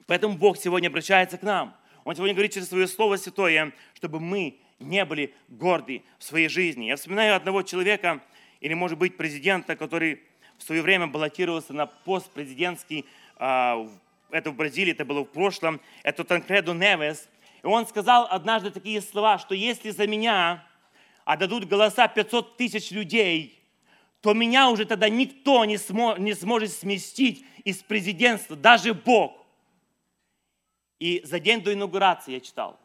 Поэтому 0.06 0.38
Бог 0.38 0.58
сегодня 0.58 0.88
обращается 0.88 1.38
к 1.38 1.44
нам. 1.44 1.76
Он 2.04 2.16
сегодня 2.16 2.34
говорит 2.34 2.54
через 2.54 2.70
свое 2.70 2.88
Слово 2.88 3.18
Святое, 3.18 3.74
чтобы 3.94 4.20
мы 4.20 4.60
не 4.80 5.04
были 5.06 5.34
горды 5.50 6.04
в 6.20 6.24
своей 6.24 6.48
жизни. 6.48 6.86
Я 6.86 6.96
вспоминаю 6.96 7.36
одного 7.36 7.64
человека, 7.64 8.22
или, 8.62 8.74
может 8.74 8.98
быть, 8.98 9.18
президента, 9.18 9.76
который 9.76 10.22
в 10.58 10.64
свое 10.64 10.82
время 10.82 11.08
баллотировался 11.08 11.74
на 11.74 11.86
пост 11.86 12.32
президентский, 12.32 13.06
а, 13.38 13.88
это 14.32 14.52
в 14.52 14.56
Бразилии, 14.56 14.92
это 14.92 15.06
было 15.06 15.22
в 15.22 15.26
прошлом, 15.26 15.80
это 16.04 16.24
Танкредо 16.24 16.74
Невес. 16.74 17.30
И 17.64 17.68
он 17.68 17.86
сказал 17.88 18.28
однажды 18.30 18.72
такие 18.72 19.02
слова, 19.02 19.38
что 19.38 19.54
если 19.54 19.90
за 19.92 20.08
меня 20.08 20.66
отдадут 21.26 21.66
голоса 21.66 22.08
500 22.08 22.58
тысяч 22.58 22.92
людей, 22.92 23.57
то 24.22 24.34
меня 24.34 24.70
уже 24.70 24.86
тогда 24.86 25.10
никто 25.10 25.64
не, 25.66 25.78
смо, 25.78 26.16
не 26.18 26.34
сможет 26.34 26.72
сместить 26.72 27.46
из 27.64 27.78
президентства, 27.78 28.56
даже 28.56 28.94
Бог. 28.94 29.46
И 31.00 31.22
за 31.24 31.40
день 31.40 31.62
до 31.62 31.74
инаугурации 31.74 32.34
я 32.34 32.40
читал, 32.40 32.80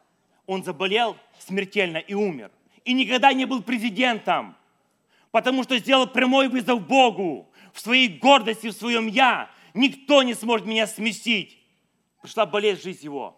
он 0.45 0.63
заболел 0.63 1.17
смертельно 1.39 1.97
и 1.97 2.13
умер. 2.13 2.51
И 2.85 2.93
никогда 2.93 3.33
не 3.33 3.45
был 3.45 3.63
президентом, 3.63 4.55
потому 5.31 5.63
что 5.63 5.77
сделал 5.77 6.07
прямой 6.07 6.49
вызов 6.49 6.85
Богу 6.85 7.49
в 7.73 7.79
своей 7.79 8.07
гордости, 8.07 8.67
в 8.67 8.73
своем 8.73 9.07
«я». 9.07 9.49
Никто 9.73 10.21
не 10.21 10.35
сможет 10.35 10.67
меня 10.67 10.85
сместить. 10.85 11.57
Пришла 12.21 12.45
болезнь 12.45 12.83
жизнь 12.83 13.05
его. 13.05 13.35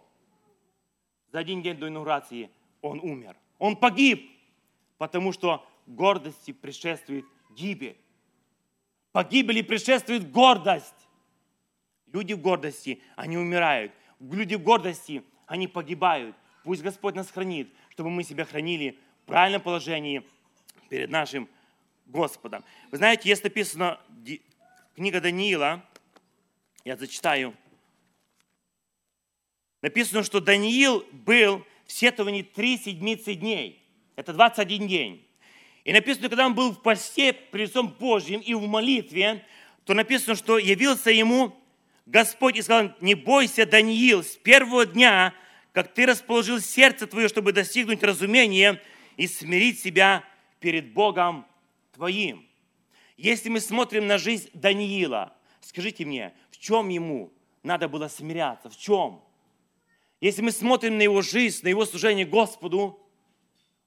За 1.32 1.38
один 1.38 1.62
день 1.62 1.76
до 1.78 1.88
инаугурации 1.88 2.50
он 2.82 3.00
умер. 3.00 3.36
Он 3.58 3.74
погиб 3.74 4.30
потому 4.98 5.32
что 5.32 5.66
гордости 5.86 6.52
предшествует 6.52 7.24
гибель. 7.56 7.96
Погибели 9.12 9.62
предшествует 9.62 10.30
гордость. 10.30 10.94
Люди 12.12 12.34
в 12.34 12.40
гордости, 12.40 13.02
они 13.16 13.36
умирают. 13.36 13.92
Люди 14.20 14.54
в 14.54 14.62
гордости, 14.62 15.22
они 15.46 15.66
погибают. 15.66 16.36
Пусть 16.64 16.82
Господь 16.82 17.14
нас 17.14 17.30
хранит, 17.30 17.72
чтобы 17.90 18.10
мы 18.10 18.22
себя 18.22 18.44
хранили 18.44 18.98
в 19.22 19.26
правильном 19.26 19.60
положении 19.60 20.22
перед 20.88 21.10
нашим 21.10 21.48
Господом. 22.06 22.64
Вы 22.90 22.98
знаете, 22.98 23.28
есть 23.28 23.42
написано 23.42 24.00
книга 24.94 25.20
Даниила, 25.20 25.84
я 26.84 26.96
зачитаю. 26.96 27.54
Написано, 29.82 30.22
что 30.22 30.40
Даниил 30.40 31.04
был 31.12 31.64
в 31.86 31.92
сетовании 31.92 32.42
три 32.42 32.78
седмицы 32.78 33.34
дней– 33.34 33.82
это 34.16 34.32
21 34.32 34.88
день. 34.88 35.25
И 35.86 35.92
написано, 35.92 36.28
когда 36.28 36.46
он 36.46 36.54
был 36.56 36.72
в 36.72 36.82
посте 36.82 37.32
при 37.32 37.62
лицом 37.62 37.86
Божьим 37.86 38.40
и 38.40 38.54
в 38.54 38.66
молитве, 38.66 39.46
то 39.84 39.94
написано, 39.94 40.34
что 40.34 40.58
явился 40.58 41.12
ему 41.12 41.56
Господь 42.06 42.56
и 42.56 42.62
сказал, 42.62 42.90
не 43.00 43.14
бойся, 43.14 43.66
Даниил, 43.66 44.24
с 44.24 44.36
первого 44.36 44.84
дня, 44.84 45.32
как 45.70 45.94
ты 45.94 46.04
расположил 46.04 46.58
сердце 46.58 47.06
твое, 47.06 47.28
чтобы 47.28 47.52
достигнуть 47.52 48.02
разумения 48.02 48.82
и 49.16 49.28
смирить 49.28 49.78
себя 49.78 50.24
перед 50.58 50.92
Богом 50.92 51.46
твоим. 51.92 52.44
Если 53.16 53.48
мы 53.48 53.60
смотрим 53.60 54.08
на 54.08 54.18
жизнь 54.18 54.50
Даниила, 54.54 55.34
скажите 55.60 56.04
мне, 56.04 56.34
в 56.50 56.58
чем 56.58 56.88
ему 56.88 57.32
надо 57.62 57.88
было 57.88 58.08
смиряться? 58.08 58.70
В 58.70 58.76
чем? 58.76 59.22
Если 60.20 60.42
мы 60.42 60.50
смотрим 60.50 60.98
на 60.98 61.02
его 61.02 61.22
жизнь, 61.22 61.60
на 61.62 61.68
его 61.68 61.86
служение 61.86 62.26
Господу, 62.26 62.98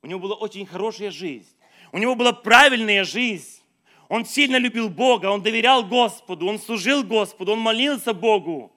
у 0.01 0.08
него 0.08 0.22
была 0.22 0.36
очень 0.36 0.65
хорошая 0.65 1.12
жизнь. 1.12 1.50
У 1.91 1.98
него 1.98 2.15
была 2.15 2.34
правильная 2.34 3.03
жизнь. 3.03 3.62
Он 4.08 4.25
сильно 4.25 4.58
любил 4.58 4.89
Бога, 4.89 5.27
он 5.27 5.41
доверял 5.41 5.86
Господу, 5.86 6.48
он 6.48 6.60
служил 6.60 7.03
Господу, 7.03 7.53
он 7.53 7.60
молился 7.60 8.13
Богу. 8.13 8.72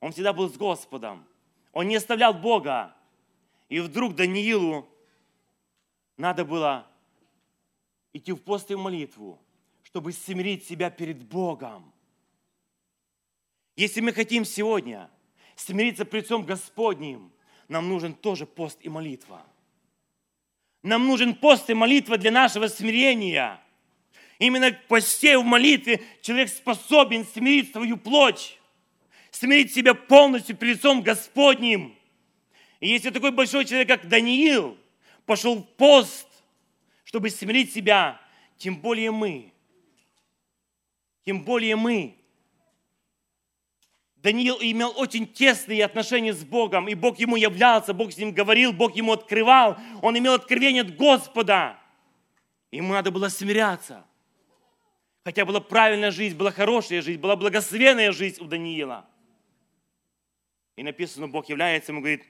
Он 0.00 0.12
всегда 0.12 0.32
был 0.32 0.48
с 0.48 0.56
Господом. 0.56 1.26
Он 1.72 1.86
не 1.86 1.96
оставлял 1.96 2.32
Бога. 2.32 2.94
И 3.68 3.80
вдруг 3.80 4.14
Даниилу 4.14 4.88
надо 6.16 6.44
было 6.44 6.86
идти 8.14 8.32
в 8.32 8.38
пост 8.38 8.70
и 8.70 8.74
молитву, 8.74 9.38
чтобы 9.82 10.12
смирить 10.12 10.66
себя 10.66 10.90
перед 10.90 11.22
Богом. 11.24 11.92
Если 13.76 14.00
мы 14.00 14.12
хотим 14.12 14.44
сегодня 14.44 15.10
смириться 15.56 16.04
пред 16.04 16.24
лицом 16.24 16.44
Господним, 16.44 17.30
нам 17.68 17.88
нужен 17.88 18.14
тоже 18.14 18.46
пост 18.46 18.78
и 18.82 18.88
молитва– 18.88 19.44
нам 20.88 21.06
нужен 21.06 21.34
пост 21.34 21.70
и 21.70 21.74
молитва 21.74 22.18
для 22.18 22.30
нашего 22.30 22.66
смирения. 22.66 23.60
Именно 24.38 24.72
в 24.72 24.86
посте, 24.86 25.38
в 25.38 25.44
молитве 25.44 26.00
человек 26.22 26.48
способен 26.48 27.24
смирить 27.24 27.72
свою 27.72 27.96
плоть, 27.96 28.58
смирить 29.30 29.72
себя 29.72 29.94
полностью 29.94 30.56
перед 30.56 30.76
лицом 30.76 31.02
Господним. 31.02 31.94
И 32.80 32.88
если 32.88 33.10
такой 33.10 33.32
большой 33.32 33.64
человек, 33.64 33.88
как 33.88 34.08
Даниил, 34.08 34.78
пошел 35.26 35.56
в 35.56 35.66
пост, 35.76 36.26
чтобы 37.04 37.30
смирить 37.30 37.72
себя, 37.72 38.20
тем 38.56 38.76
более 38.76 39.10
мы, 39.10 39.52
тем 41.24 41.42
более 41.42 41.76
мы, 41.76 42.17
Даниил 44.22 44.58
имел 44.60 44.92
очень 44.96 45.26
тесные 45.26 45.84
отношения 45.84 46.32
с 46.32 46.44
Богом, 46.44 46.88
и 46.88 46.94
Бог 46.94 47.18
ему 47.18 47.36
являлся, 47.36 47.94
Бог 47.94 48.12
с 48.12 48.16
ним 48.16 48.32
говорил, 48.32 48.72
Бог 48.72 48.96
ему 48.96 49.12
открывал, 49.12 49.78
он 50.02 50.18
имел 50.18 50.34
откровение 50.34 50.82
от 50.82 50.96
Господа. 50.96 51.78
Ему 52.72 52.92
надо 52.92 53.10
было 53.10 53.28
смиряться. 53.28 54.04
Хотя 55.24 55.44
была 55.44 55.60
правильная 55.60 56.10
жизнь, 56.10 56.36
была 56.36 56.50
хорошая 56.50 57.00
жизнь, 57.00 57.20
была 57.20 57.36
благословенная 57.36 58.12
жизнь 58.12 58.42
у 58.42 58.46
Даниила. 58.46 59.06
И 60.76 60.82
написано, 60.82 61.28
Бог 61.28 61.48
является 61.48 61.92
ему, 61.92 62.00
говорит, 62.00 62.24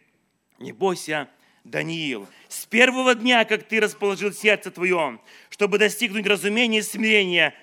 не 0.58 0.72
бойся, 0.72 1.28
Даниил, 1.64 2.26
с 2.48 2.66
первого 2.66 3.14
дня, 3.14 3.44
как 3.44 3.64
ты 3.64 3.80
расположил 3.80 4.32
сердце 4.32 4.70
твое, 4.70 5.20
чтобы 5.50 5.78
достигнуть 5.78 6.26
разумения 6.26 6.78
и 6.78 6.82
смирения, 6.82 7.54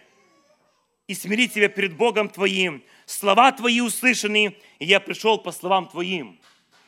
и 1.07 1.13
смирить 1.13 1.53
себя 1.53 1.69
перед 1.69 1.95
Богом 1.95 2.29
твоим, 2.29 2.83
слова 3.05 3.51
Твои 3.51 3.79
услышаны, 3.81 4.57
и 4.79 4.85
я 4.85 4.99
пришел 4.99 5.37
по 5.37 5.51
словам 5.51 5.87
Твоим. 5.87 6.39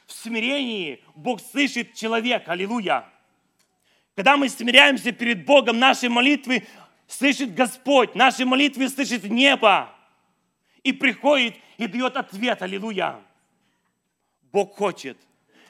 В 0.06 0.14
смирении 0.14 1.04
Бог 1.16 1.42
слышит 1.42 1.94
человека. 1.94 2.54
Аллилуйя. 2.54 3.06
Когда 4.16 4.38
мы 4.38 4.50
смиряемся 4.50 5.12
перед 5.12 5.46
Богом, 5.46 5.80
наши 5.80 6.10
молитвы 6.10 6.66
слышит 7.08 7.54
Господь, 7.54 8.16
наши 8.16 8.46
молитвы 8.46 8.90
слышит 8.90 9.26
небо. 9.26 9.94
И 10.82 10.94
приходит 10.94 11.56
и 11.78 11.88
дает 11.88 12.16
ответ. 12.16 12.62
Аллилуйя. 12.62 13.20
Бог 14.52 14.76
хочет, 14.76 15.18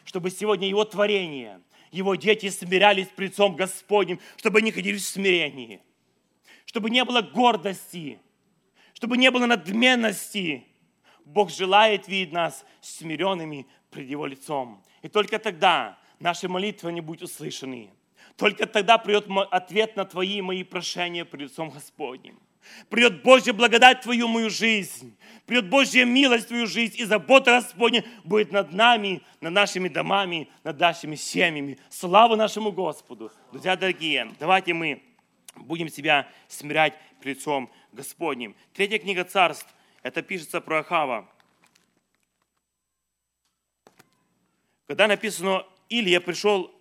чтобы 0.05 0.29
сегодня 0.29 0.69
Его 0.69 0.85
творение, 0.85 1.59
его 1.91 2.15
дети 2.15 2.49
смирялись 2.49 3.07
пред 3.07 3.31
лицом 3.31 3.55
Господним, 3.55 4.19
чтобы 4.35 4.59
они 4.59 4.71
ходили 4.71 4.97
в 4.97 5.01
смирении, 5.01 5.81
чтобы 6.65 6.89
не 6.89 7.03
было 7.03 7.21
гордости, 7.21 8.19
чтобы 8.97 9.15
не 9.15 9.29
было 9.29 9.45
надменности. 9.45 10.65
Бог 11.23 11.51
желает 11.51 12.07
видеть 12.07 12.33
нас 12.33 12.65
смиренными 12.81 13.67
пред 13.91 14.09
Его 14.09 14.25
лицом. 14.25 14.83
И 15.03 15.07
только 15.07 15.37
тогда 15.37 15.99
наши 16.19 16.49
молитвы 16.49 16.91
не 16.91 17.01
будут 17.01 17.21
услышаны. 17.21 17.91
Только 18.37 18.65
тогда 18.65 18.97
придет 18.97 19.27
ответ 19.51 19.95
на 19.97 20.05
твои 20.05 20.37
и 20.37 20.41
мои 20.41 20.63
прошения 20.63 21.25
пред 21.25 21.43
лицом 21.43 21.69
Господним. 21.69 22.39
Придет 22.89 23.21
Божья 23.21 23.53
благодать 23.53 23.99
в 23.99 24.03
твою 24.05 24.27
мою 24.27 24.49
жизнь. 24.49 25.15
Придет 25.45 25.69
Божья 25.69 26.03
милость 26.03 26.45
в 26.45 26.47
твою 26.47 26.65
жизнь. 26.65 26.95
И 26.97 27.05
забота 27.05 27.51
Господня 27.51 28.03
будет 28.23 28.51
над 28.51 28.73
нами, 28.73 29.21
над 29.41 29.53
нашими 29.53 29.89
домами, 29.89 30.49
над 30.63 30.79
нашими 30.79 31.15
семьями. 31.15 31.77
Слава 31.91 32.35
нашему 32.35 32.71
Господу. 32.71 33.31
Друзья 33.51 33.75
дорогие, 33.75 34.33
давайте 34.39 34.73
мы 34.73 35.03
будем 35.55 35.87
себя 35.87 36.27
смирять 36.47 36.95
пред 37.19 37.37
лицом 37.37 37.69
Господним. 37.91 38.55
Третья 38.73 38.99
книга 38.99 39.23
царств. 39.23 39.67
Это 40.03 40.21
пишется 40.21 40.61
про 40.61 40.79
Ахава. 40.79 41.29
Когда 44.87 45.07
написано, 45.07 45.65
Илья 45.89 46.21
пришел 46.21 46.73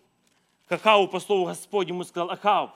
к 0.67 0.73
Ахаву 0.73 1.09
по 1.09 1.21
слову 1.21 1.47
Господнему 1.47 2.03
и 2.03 2.05
сказал, 2.05 2.31
Ахав, 2.31 2.71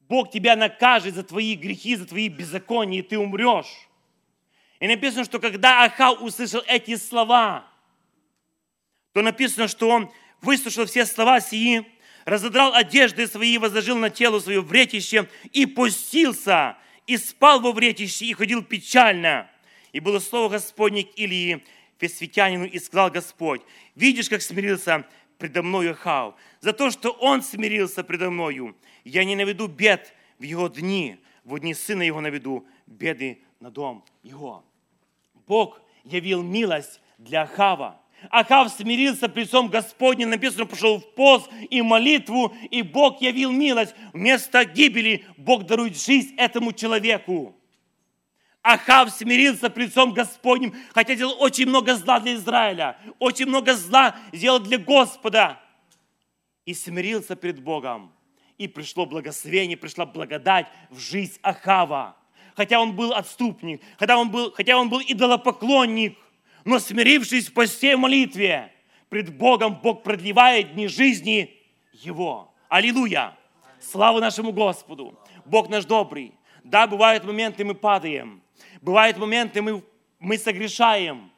Бог 0.00 0.30
тебя 0.30 0.56
накажет 0.56 1.14
за 1.14 1.22
твои 1.22 1.54
грехи, 1.54 1.96
за 1.96 2.06
твои 2.06 2.28
беззакония, 2.28 3.00
и 3.00 3.02
ты 3.02 3.18
умрешь. 3.18 3.88
И 4.80 4.88
написано, 4.88 5.24
что 5.24 5.38
когда 5.38 5.84
Ахав 5.84 6.20
услышал 6.22 6.62
эти 6.66 6.96
слова, 6.96 7.66
то 9.12 9.22
написано, 9.22 9.68
что 9.68 9.88
он 9.88 10.10
выслушал 10.40 10.86
все 10.86 11.04
слова 11.04 11.40
сии, 11.40 11.86
разодрал 12.24 12.74
одежды 12.74 13.26
свои, 13.26 13.58
возложил 13.58 13.96
на 13.96 14.10
тело 14.10 14.40
свое 14.40 14.60
вретище 14.60 15.28
и 15.52 15.66
пустился, 15.66 16.76
и 17.10 17.16
спал 17.16 17.60
во 17.60 17.72
вретище, 17.72 18.26
и 18.26 18.34
ходил 18.34 18.62
печально. 18.62 19.50
И 19.90 19.98
было 19.98 20.20
слово 20.20 20.48
Господне 20.48 21.02
к 21.02 21.18
Илии, 21.18 21.64
фесвитянину, 21.98 22.66
и 22.66 22.78
сказал 22.78 23.10
Господь, 23.10 23.62
видишь, 23.96 24.28
как 24.28 24.42
смирился 24.42 25.04
предо 25.36 25.64
мною 25.64 25.90
Ахав, 25.90 26.36
за 26.60 26.72
то, 26.72 26.92
что 26.92 27.10
он 27.10 27.42
смирился 27.42 28.04
предо 28.04 28.30
мною, 28.30 28.76
я 29.02 29.24
не 29.24 29.34
наведу 29.34 29.66
бед 29.66 30.14
в 30.38 30.44
его 30.44 30.68
дни, 30.68 31.16
в 31.42 31.58
дни 31.58 31.74
сына 31.74 32.02
его 32.02 32.20
наведу 32.20 32.64
беды 32.86 33.42
на 33.58 33.72
дом 33.72 34.04
его. 34.22 34.64
Бог 35.48 35.82
явил 36.04 36.44
милость 36.44 37.00
для 37.18 37.42
Ахава. 37.42 38.00
Ахав 38.28 38.70
смирился 38.70 39.28
при 39.28 39.42
лицом 39.42 39.68
Господнем, 39.68 40.30
написано, 40.30 40.66
пошел 40.66 40.98
в 40.98 41.14
пост 41.14 41.48
и 41.70 41.80
молитву, 41.80 42.54
и 42.70 42.82
Бог 42.82 43.22
явил 43.22 43.50
милость. 43.50 43.94
Вместо 44.12 44.64
гибели 44.64 45.24
Бог 45.36 45.64
дарует 45.64 46.00
жизнь 46.00 46.34
этому 46.36 46.72
человеку. 46.72 47.56
Ахав 48.62 49.10
смирился 49.10 49.70
при 49.70 49.84
лицом 49.84 50.12
Господнем, 50.12 50.74
хотя 50.92 51.14
делал 51.14 51.36
очень 51.40 51.66
много 51.66 51.94
зла 51.94 52.20
для 52.20 52.34
Израиля, 52.34 52.98
очень 53.18 53.46
много 53.46 53.74
зла 53.74 54.14
сделал 54.32 54.60
для 54.60 54.76
Господа. 54.76 55.58
И 56.66 56.74
смирился 56.74 57.36
перед 57.36 57.62
Богом 57.62 58.12
и 58.58 58.68
пришло 58.68 59.06
благословение, 59.06 59.78
пришла 59.78 60.04
благодать 60.04 60.66
в 60.90 60.98
жизнь 60.98 61.38
Ахава. 61.40 62.14
Хотя 62.54 62.78
он 62.78 62.94
был 62.94 63.14
отступник, 63.14 63.80
хотя 63.98 64.18
он 64.18 64.30
был, 64.30 64.52
хотя 64.52 64.76
он 64.76 64.90
был 64.90 65.00
идолопоклонник, 65.00 66.18
но 66.64 66.78
смирившись 66.78 67.48
в 67.48 67.52
посте 67.52 67.96
молитве, 67.96 68.72
пред 69.08 69.36
Богом 69.36 69.80
Бог 69.80 70.02
продлевает 70.02 70.74
дни 70.74 70.88
жизни 70.88 71.54
его. 71.92 72.52
Аллилуйя! 72.68 73.36
Слава 73.80 74.20
нашему 74.20 74.52
Господу! 74.52 75.18
Бог 75.44 75.68
наш 75.68 75.84
добрый. 75.84 76.32
Да, 76.64 76.86
бывают 76.86 77.24
моменты, 77.24 77.64
мы 77.64 77.74
падаем. 77.74 78.42
Бывают 78.80 79.16
моменты, 79.16 79.62
мы, 79.62 79.82
мы 80.18 80.38
согрешаем. 80.38 81.30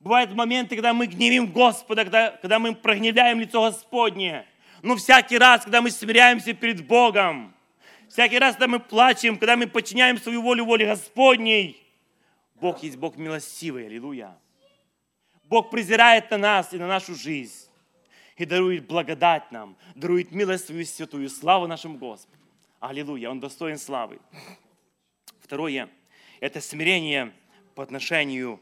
Бывают 0.00 0.32
моменты, 0.32 0.74
когда 0.74 0.92
мы 0.92 1.06
гневим 1.06 1.46
Господа, 1.46 2.04
когда, 2.04 2.30
когда 2.30 2.58
мы 2.58 2.74
прогневляем 2.74 3.40
лицо 3.40 3.62
Господне. 3.62 4.46
Но 4.82 4.96
всякий 4.96 5.38
раз, 5.38 5.62
когда 5.62 5.80
мы 5.80 5.90
смиряемся 5.90 6.52
перед 6.54 6.86
Богом, 6.86 7.54
всякий 8.08 8.38
раз, 8.38 8.54
когда 8.54 8.68
мы 8.68 8.80
плачем, 8.80 9.38
когда 9.38 9.56
мы 9.56 9.66
подчиняем 9.66 10.18
свою 10.18 10.42
волю 10.42 10.64
воле 10.64 10.86
Господней, 10.86 11.80
Бог 12.56 12.82
есть 12.82 12.96
Бог 12.96 13.16
милостивый, 13.16 13.86
аллилуйя. 13.86 14.36
Бог 15.52 15.68
презирает 15.68 16.30
на 16.30 16.38
нас 16.38 16.72
и 16.72 16.78
на 16.78 16.86
нашу 16.86 17.14
жизнь 17.14 17.68
и 18.38 18.46
дарует 18.46 18.86
благодать 18.86 19.52
нам, 19.52 19.76
дарует 19.94 20.32
милость 20.32 20.64
свою 20.64 20.86
святую, 20.86 21.28
славу 21.28 21.66
нашему 21.66 21.98
Господу. 21.98 22.38
Аллилуйя, 22.80 23.28
Он 23.28 23.38
достоин 23.38 23.76
славы. 23.76 24.18
Второе– 25.42 25.90
это 26.40 26.62
смирение 26.62 27.34
по 27.74 27.82
отношению 27.82 28.60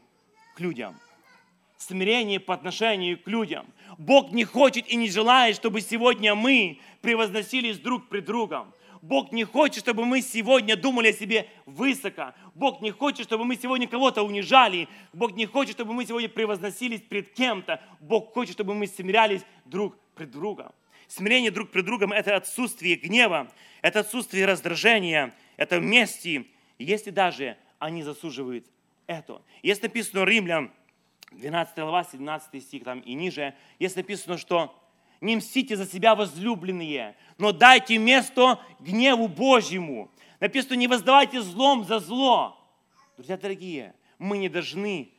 к 0.57 0.59
людям– 0.59 0.99
смирение 1.77 2.41
по 2.41 2.53
отношению 2.53 3.17
к 3.17 3.25
людям. 3.25 3.65
Бог 3.97 4.31
не 4.31 4.43
хочет 4.43 4.85
и 4.87 4.97
не 4.97 5.09
желает, 5.09 5.55
чтобы 5.55 5.79
сегодня 5.79 6.35
мы 6.35 6.81
превозносились 7.01 7.79
друг 7.79 8.09
пред 8.09 8.25
другом. 8.25 8.73
Бог 9.01 9.31
не 9.31 9.43
хочет, 9.43 9.83
чтобы 9.83 10.05
мы 10.05 10.21
сегодня 10.21 10.75
думали 10.75 11.09
о 11.09 11.13
себе 11.13 11.47
высоко. 11.65 12.33
Бог 12.53 12.81
не 12.81 12.91
хочет, 12.91 13.25
чтобы 13.25 13.45
мы 13.45 13.55
сегодня 13.55 13.87
кого-то 13.87 14.21
унижали. 14.23 14.87
Бог 15.11 15.33
не 15.33 15.45
хочет, 15.45 15.73
чтобы 15.75 15.93
мы 15.93 16.05
сегодня 16.05 16.29
превозносились 16.29 17.01
пред 17.01 17.33
кем-то. 17.33 17.81
Бог 17.99 18.31
хочет, 18.33 18.53
чтобы 18.53 18.75
мы 18.75 18.85
смирялись 18.87 19.41
друг 19.65 19.97
пред 20.13 20.31
другом. 20.31 20.71
Смирение 21.07 21.51
друг 21.51 21.71
пред 21.71 21.85
другом– 21.85 22.11
это 22.13 22.35
отсутствие 22.35 22.95
гнева, 22.95 23.51
это 23.81 23.99
отсутствие 23.99 24.45
раздражения, 24.45 25.33
это 25.57 25.79
мести, 25.79 26.47
если 26.79 27.09
даже 27.09 27.57
они 27.79 28.03
заслуживают 28.03 28.65
это. 29.07 29.41
Есть 29.61 29.81
написано 29.81 30.23
Римлян 30.23 30.71
12 31.31 31.75
глава, 31.75 32.03
17 32.03 32.63
стих 32.63 32.83
там 32.83 32.99
и 32.99 33.13
ниже, 33.13 33.55
есть 33.79 33.95
написано, 33.95 34.37
что 34.37 34.73
не 35.21 35.35
мстите 35.35 35.77
за 35.77 35.85
себя 35.85 36.15
возлюбленные, 36.15 37.15
но 37.37 37.51
дайте 37.51 37.97
место 37.97 38.59
гневу 38.79 39.27
Божьему. 39.27 40.11
Написано, 40.39 40.73
не 40.73 40.87
воздавайте 40.87 41.41
злом 41.41 41.85
за 41.85 41.99
зло. 41.99 42.57
Друзья 43.15 43.37
дорогие, 43.37 43.93
мы 44.17 44.39
не 44.39 44.49
должны, 44.49 45.11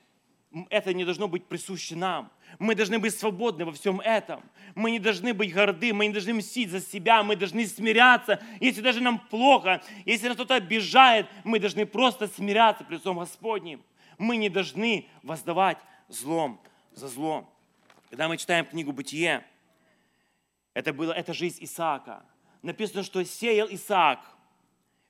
это 0.69 0.93
не 0.93 1.05
должно 1.05 1.29
быть 1.29 1.47
присуще 1.47 1.95
нам. 1.95 2.33
Мы 2.59 2.75
должны 2.75 2.99
быть 2.99 3.17
свободны 3.17 3.65
во 3.65 3.73
всем 3.73 4.01
этом. 4.01 4.43
Мы 4.75 4.91
не 4.91 4.99
должны 4.99 5.33
быть 5.33 5.55
горды, 5.55 5.93
мы 5.95 6.07
не 6.07 6.13
должны 6.13 6.35
мстить 6.35 6.71
за 6.71 6.81
себя, 6.81 7.23
мы 7.23 7.37
должны 7.37 7.65
смиряться. 7.67 8.43
Если 8.61 8.81
даже 8.81 9.01
нам 9.01 9.21
плохо, 9.21 9.83
если 10.05 10.27
нас 10.27 10.35
кто-то 10.35 10.57
обижает, 10.57 11.29
мы 11.45 11.61
должны 11.61 11.87
просто 11.87 12.27
смиряться 12.27 12.85
при 12.85 12.97
лицом 12.97 13.19
Господним. 13.19 13.83
Мы 14.19 14.37
не 14.37 14.49
должны 14.49 15.07
воздавать 15.23 15.79
злом 16.09 16.61
за 16.93 17.09
злом. 17.09 17.49
Когда 18.11 18.29
мы 18.29 18.37
читаем 18.37 18.67
книгу 18.67 18.93
«Бытие», 18.93 19.45
это, 20.75 20.93
было, 20.93 21.13
это 21.13 21.33
жизнь 21.35 21.65
Исаака. 21.65 22.25
Написано, 22.63 23.03
что 23.03 23.25
сеял 23.25 23.69
Исаак 23.71 24.21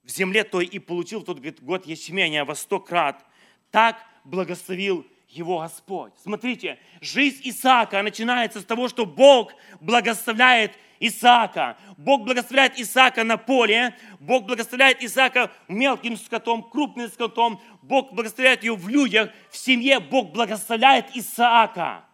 в 0.02 0.10
земле 0.10 0.44
той 0.44 0.66
и 0.66 0.78
получил 0.78 1.20
в 1.20 1.24
тот 1.24 1.38
год 1.60 1.86
ячменя 1.86 2.44
во 2.44 2.54
сто 2.54 2.80
крат. 2.80 3.24
Так 3.70 3.96
благословил 4.24 5.06
его 5.28 5.60
Господь. 5.60 6.12
Смотрите, 6.22 6.78
жизнь 7.00 7.40
Исаака 7.44 8.02
начинается 8.02 8.60
с 8.60 8.64
того, 8.64 8.88
что 8.88 9.06
Бог 9.06 9.52
благословляет 9.80 10.72
Исаака. 11.00 11.78
Бог 11.96 12.24
благословляет 12.24 12.78
Исаака 12.78 13.24
на 13.24 13.36
поле, 13.36 13.96
Бог 14.20 14.44
благословляет 14.44 15.02
Исаака 15.02 15.50
мелким 15.68 16.16
скотом, 16.16 16.62
крупным 16.62 17.08
скотом, 17.08 17.60
Бог 17.82 18.12
благословляет 18.12 18.62
его 18.62 18.76
в 18.76 18.88
людях, 18.88 19.30
в 19.50 19.56
семье 19.56 20.00
Бог 20.00 20.32
благословляет 20.32 21.16
Исаака. 21.16 22.04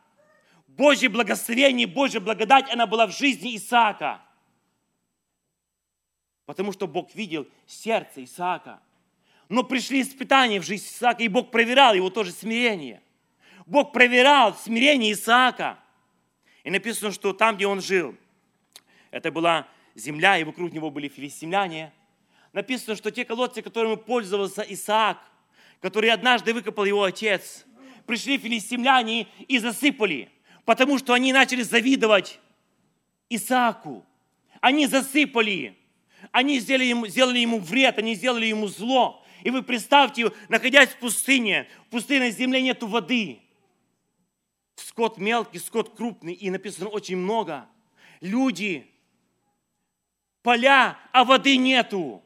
Божье 0.79 1.09
благословение, 1.09 1.89
Божья 1.89 2.21
благодать, 2.21 2.73
она 2.73 2.87
была 2.87 3.07
в 3.09 3.11
жизни 3.11 3.57
Исаака. 3.57 4.23
Потому 6.47 6.73
что 6.73 6.87
Бог 6.87 7.15
видел 7.15 7.47
сердце 7.67 8.25
Исаака. 8.25 8.81
Но 9.49 9.65
пришли 9.65 10.01
испытания 10.01 10.61
в 10.61 10.65
жизнь 10.65 10.87
Исаака, 10.87 11.25
и 11.25 11.29
Бог 11.29 11.51
проверял 11.51 11.95
его 11.95 12.11
тоже 12.11 12.31
смирение. 12.31 13.03
Бог 13.67 13.93
проверял 13.93 14.55
смирение 14.55 15.13
Исаака. 15.13 15.79
И 16.63 16.71
написано, 16.71 17.11
что 17.11 17.33
там, 17.33 17.57
где 17.57 17.67
он 17.67 17.83
жил– 17.83 18.15
это 19.11 19.31
была 19.33 19.67
земля, 19.95 20.39
и 20.39 20.45
вокруг 20.45 20.73
него 20.73 20.91
были 20.91 21.09
филистимляне. 21.09 21.93
Написано, 22.53 22.97
что 22.97 23.11
те 23.11 23.25
колодцы, 23.25 23.63
которыми 23.63 23.97
пользовался 23.97 24.63
Исаак, 24.63 25.19
которые 25.81 26.13
однажды 26.13 26.55
выкопал 26.55 26.85
его 26.85 27.03
отец, 27.03 27.65
пришли 28.07 28.39
филистимляне 28.39 29.27
и 29.49 29.59
засыпали, 29.59 30.31
потому 30.69 30.99
что 30.99 31.15
они 31.15 31.33
начали 31.33 31.63
завидовать 31.63 32.39
Исааку. 33.31 34.05
Они 34.61 34.87
засыпали, 34.87 35.79
они 36.31 36.61
сделали 36.61 36.85
ему, 36.85 37.07
сделали 37.07 37.39
ему 37.39 37.59
вред, 37.59 37.97
они 37.97 38.15
сделали 38.15 38.45
ему 38.45 38.67
зло. 38.69 39.25
И 39.45 39.49
вы 39.49 39.63
представьте, 39.63 40.31
находясь 40.51 40.91
в 40.91 40.99
пустыне, 40.99 41.71
в 41.87 41.93
пустынной 41.93 42.33
земле 42.33 42.61
нету 42.61 42.87
воды. 42.87 43.41
Скот 44.75 45.17
мелкий, 45.17 45.59
скот 45.59 45.97
крупный, 45.97 46.35
и 46.35 46.51
написано 46.51 46.91
очень 46.91 47.17
много– 47.17 47.67
Люди, 48.21 48.87
поля, 50.43 50.99
а 51.13 51.25
воды 51.25 51.57
нету. 51.57 52.23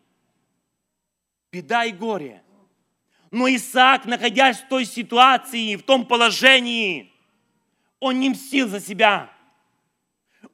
Беда 1.52 1.84
и 1.84 1.92
горе. 1.92 2.42
Но 3.30 3.46
Исаак, 3.46 4.06
находясь 4.06 4.58
в 4.58 4.68
той 4.68 4.84
ситуации, 4.84 5.76
в 5.76 5.82
том 5.82 6.06
положении, 6.06 7.11
он 8.02 8.18
не 8.18 8.30
мстил 8.30 8.66
за 8.66 8.80
себя. 8.80 9.32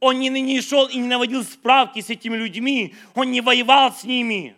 Он 0.01 0.21
не, 0.21 0.29
не 0.29 0.61
шел 0.61 0.87
и 0.87 0.99
не 0.99 1.09
наводил 1.09 1.43
справки 1.43 2.03
с 2.03 2.11
этими 2.11 2.37
людьми. 2.37 2.95
Он 3.15 3.31
не 3.31 3.41
воевал 3.41 3.91
с 3.91 4.05
ними. 4.05 4.55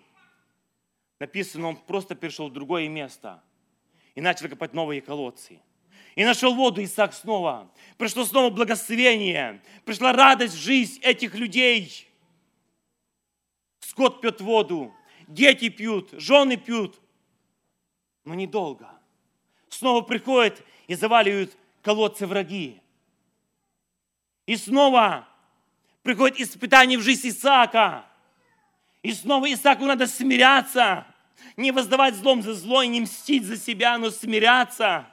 Написано, 1.20 1.68
он 1.68 1.76
просто 1.76 2.16
перешел 2.16 2.48
в 2.48 2.52
другое 2.52 2.88
место 2.88 3.40
и 4.16 4.20
начал 4.20 4.48
копать 4.48 4.74
новые 4.74 5.00
колодцы. 5.02 5.60
И 6.16 6.24
нашел 6.24 6.52
воду 6.52 6.82
Исаак 6.82 7.14
снова. 7.14 7.70
Пришло 7.96 8.24
снова 8.24 8.50
благословение. 8.50 9.62
Пришла 9.84 10.12
радость 10.12 10.54
в 10.54 10.60
жизнь 10.60 10.98
этих 11.02 11.36
людей. 11.36 12.08
Скот 13.78 14.20
пьет 14.20 14.40
воду, 14.40 14.92
дети 15.28 15.68
пьют, 15.68 16.10
жены 16.14 16.56
пьют. 16.56 17.00
Но 18.24 18.34
недолго. 18.34 18.90
Снова 19.68 20.00
приходят 20.00 20.60
и 20.88 20.96
заваливают 20.96 21.56
колодцы 21.82 22.26
враги. 22.26 22.79
И 24.50 24.56
снова 24.56 25.28
приходит 26.02 26.40
испытание 26.40 26.98
в 26.98 27.02
жизнь 27.02 27.28
Исаака. 27.28 28.04
И 29.00 29.12
снова 29.12 29.46
Исааку 29.52 29.84
надо 29.84 30.08
смиряться. 30.08 31.06
Не 31.56 31.70
воздавать 31.70 32.16
злом 32.16 32.42
за 32.42 32.54
зло 32.54 32.82
и 32.82 32.88
не 32.88 33.02
мстить 33.02 33.44
за 33.44 33.56
себя, 33.56 33.96
но 33.96 34.10
смиряться. 34.10 35.06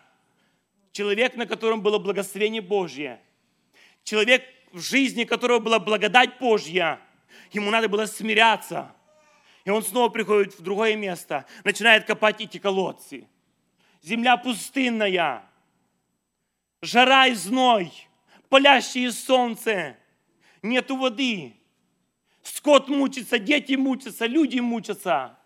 Человек, 0.92 1.36
на 1.36 1.46
котором 1.46 1.84
было 1.84 2.00
благословение 2.00 2.64
Божье. 2.64 3.22
Человек, 4.04 4.44
в 4.72 4.82
жизни 4.82 5.24
которого 5.24 5.60
была 5.60 5.78
благодать 5.78 6.40
Божья. 6.40 7.00
Ему 7.52 7.70
надо 7.70 7.88
было 7.88 8.08
смиряться. 8.08 8.92
И 9.66 9.70
он 9.70 9.84
снова 9.84 10.10
приходит 10.10 10.58
в 10.58 10.64
другое 10.64 10.96
место, 10.96 11.46
начинает 11.64 12.06
копать 12.06 12.42
эти 12.42 12.58
колодцы. 12.58 13.28
Земля 14.02 14.36
пустынная, 14.38 15.44
жара 16.82 17.28
и 17.28 17.36
зной, 17.36 17.94
палящее 18.50 19.12
солнце, 19.12 19.98
нету 20.62 20.98
воды. 20.98 21.56
Скот 22.42 22.88
мучится, 22.88 23.40
дети 23.40 23.74
мучатся, 23.74 24.26
люди 24.26 24.60
мучатся. 24.60 25.38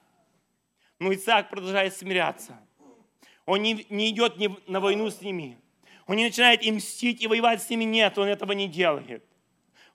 Но 0.99 1.13
Исаак 1.13 1.49
продолжает 1.49 1.95
смиряться. 1.95 2.59
Он 3.45 3.61
не, 3.61 3.85
не 3.89 4.11
идет 4.11 4.37
не 4.37 4.55
на 4.67 4.79
войну 4.79 5.09
с 5.09 5.21
ними. 5.21 5.57
Он 6.05 6.15
не 6.15 6.25
начинает 6.25 6.63
им 6.63 6.75
мстить 6.75 7.21
и 7.21 7.27
воевать 7.27 7.61
с 7.61 7.69
ними. 7.69 7.83
Нет, 7.83 8.17
он 8.17 8.27
этого 8.27 8.51
не 8.51 8.67
делает. 8.67 9.25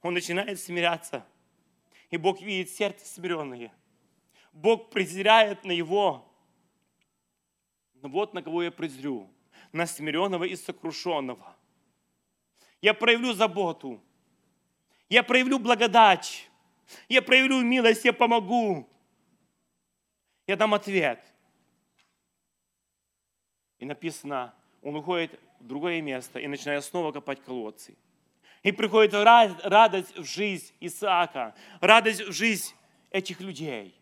Он 0.02 0.14
начинает 0.14 0.60
смиряться. 0.60 1.24
И 2.10 2.16
Бог 2.16 2.40
видит 2.40 2.70
сердце 2.70 3.06
смиренное. 3.06 3.72
Бог 4.52 4.90
презирает 4.90 5.64
на 5.64 5.72
его. 5.72 6.32
Но 8.02 8.08
вот 8.08 8.34
на 8.34 8.42
кого 8.42 8.62
я 8.62 8.70
презрю. 8.70 9.30
На 9.72 9.86
смиренного 9.86 10.44
и 10.44 10.56
сокрушенного. 10.56 11.55
Я 12.80 12.94
проявлю 12.94 13.32
заботу. 13.32 14.00
Я 15.08 15.22
проявлю 15.22 15.58
благодать. 15.58 16.48
Я 17.08 17.22
проявлю 17.22 17.60
милость, 17.62 18.04
я 18.04 18.12
помогу. 18.12 18.88
Я 20.46 20.56
дам 20.56 20.74
ответ. 20.74 21.22
И 23.78 23.84
написано, 23.84 24.54
он 24.82 24.96
уходит 24.96 25.38
в 25.60 25.66
другое 25.66 26.00
место 26.00 26.38
и 26.38 26.46
начинает 26.46 26.84
снова 26.84 27.12
копать 27.12 27.42
колодцы. 27.42 27.96
И 28.62 28.72
приходит 28.72 29.14
радость 29.14 30.16
в 30.16 30.24
жизнь 30.24 30.72
Исаака, 30.80 31.54
радость 31.80 32.22
в 32.22 32.32
жизнь 32.32 32.74
этих 33.10 33.40
людей. 33.40 33.94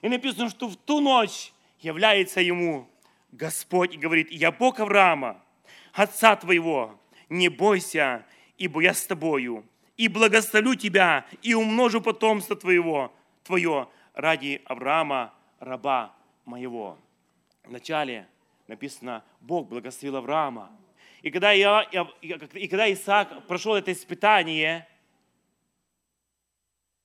И 0.00 0.08
написано, 0.08 0.48
что 0.48 0.68
в 0.68 0.76
ту 0.76 1.00
ночь 1.00 1.52
является 1.80 2.40
ему 2.40 2.88
Господь 3.32 3.94
и 3.94 3.98
говорит, 3.98 4.30
я 4.30 4.50
Бог 4.50 4.80
Авраама, 4.80 5.42
отца 5.92 6.36
твоего, 6.36 6.98
не 7.28 7.48
бойся, 7.48 8.24
ибо 8.56 8.80
я 8.80 8.94
с 8.94 9.06
тобою, 9.06 9.64
и 9.96 10.08
благословлю 10.08 10.74
тебя, 10.74 11.26
и 11.42 11.54
умножу 11.54 12.00
потомство 12.00 12.56
твоего, 12.56 13.12
твое 13.42 13.88
ради 14.14 14.62
Авраама, 14.64 15.34
раба 15.58 16.14
моего. 16.44 16.98
Вначале 17.64 18.26
написано, 18.66 19.24
Бог 19.40 19.68
благословил 19.68 20.16
Авраама. 20.16 20.70
И 21.22 21.30
когда, 21.30 21.52
я, 21.52 21.82
и 22.22 22.68
когда 22.68 22.92
Исаак 22.92 23.46
прошел 23.46 23.74
это 23.74 23.92
испытание, 23.92 24.86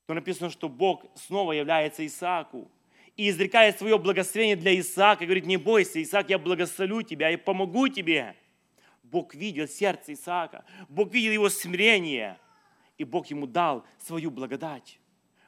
то 0.05 0.13
написано, 0.13 0.49
что 0.49 0.69
Бог 0.69 1.05
снова 1.15 1.53
является 1.53 2.05
Исааку 2.05 2.69
и 3.15 3.29
изрекает 3.29 3.77
свое 3.77 3.97
благословение 3.97 4.55
для 4.55 4.79
Исаака, 4.79 5.23
и 5.23 5.27
говорит, 5.27 5.45
не 5.45 5.57
бойся, 5.57 6.01
Исаак, 6.01 6.29
я 6.29 6.37
благословлю 6.37 7.01
тебя, 7.01 7.29
я 7.29 7.37
помогу 7.37 7.87
тебе. 7.87 8.35
Бог 9.13 9.35
видел 9.35 9.67
сердце 9.67 10.13
Исаака, 10.13 10.65
Бог 10.89 11.13
видел 11.13 11.33
его 11.33 11.49
смирение, 11.49 12.39
и 12.97 13.03
Бог 13.03 13.27
ему 13.27 13.45
дал 13.45 13.85
свою 13.99 14.31
благодать. 14.31 14.99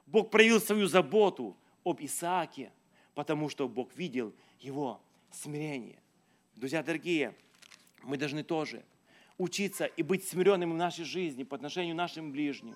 Бог 0.05 0.29
проявил 0.29 0.61
свою 0.61 0.85
заботу 0.85 1.57
об 1.83 1.99
Исааке, 1.99 2.71
потому 3.15 3.49
что 3.49 3.67
Бог 3.67 3.89
видел 3.95 4.35
его 4.59 5.01
смирение. 5.31 5.97
Друзья 6.55 6.83
дорогие, 6.83 7.33
мы 8.03 8.17
должны 8.17 8.43
тоже 8.43 8.83
учиться 9.39 9.85
и 9.85 10.03
быть 10.03 10.27
смиренными 10.27 10.73
в 10.73 10.77
нашей 10.77 11.03
жизни 11.03 11.43
по 11.43 11.55
отношению 11.55 11.95
к 11.95 11.97
нашим 11.97 12.31
ближним, 12.31 12.75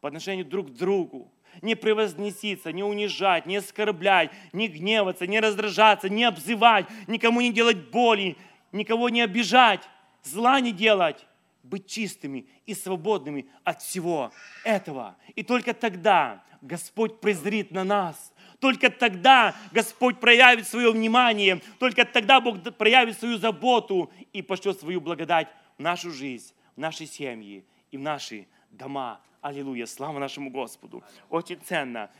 по 0.00 0.06
отношению 0.06 0.44
друг 0.44 0.68
к 0.68 0.74
другу. 0.74 1.32
Не 1.60 1.74
превозноситься, 1.74 2.70
не 2.70 2.84
унижать, 2.84 3.46
не 3.46 3.56
оскорблять, 3.56 4.30
не 4.52 4.68
гневаться, 4.68 5.26
не 5.26 5.40
раздражаться, 5.40 6.08
не 6.08 6.22
обзывать, 6.22 6.86
никому 7.08 7.40
не 7.40 7.52
делать 7.52 7.90
боли, 7.90 8.36
никого 8.70 9.08
не 9.08 9.22
обижать, 9.22 9.88
зла 10.22 10.60
не 10.60 10.72
делать, 10.72 11.26
быть 11.62 11.86
чистыми 11.86 12.46
и 12.66 12.74
свободными 12.74 13.46
от 13.64 13.82
всего 13.82 14.32
этого. 14.64 15.16
И 15.34 15.42
только 15.42 15.74
тогда 15.74 16.42
Господь 16.62 17.20
презрит 17.20 17.70
на 17.70 17.84
нас. 17.84 18.32
Только 18.58 18.90
тогда 18.90 19.56
Господь 19.72 20.20
проявит 20.20 20.66
свое 20.66 20.92
внимание. 20.92 21.60
Только 21.78 22.04
тогда 22.04 22.40
Бог 22.40 22.62
проявит 22.76 23.18
свою 23.18 23.38
заботу 23.38 24.10
и 24.32 24.42
пошлет 24.42 24.78
свою 24.78 25.00
благодать 25.00 25.48
в 25.78 25.82
нашу 25.82 26.10
жизнь, 26.10 26.52
в 26.76 26.80
наши 26.80 27.06
семьи 27.06 27.64
и 27.90 27.96
в 27.96 28.00
наши 28.00 28.46
дома. 28.70 29.20
Аллилуйя! 29.40 29.86
Слава 29.86 30.18
нашему 30.18 30.50
Господу! 30.50 31.02
Очень 31.30 31.58
ценно 31.60 32.10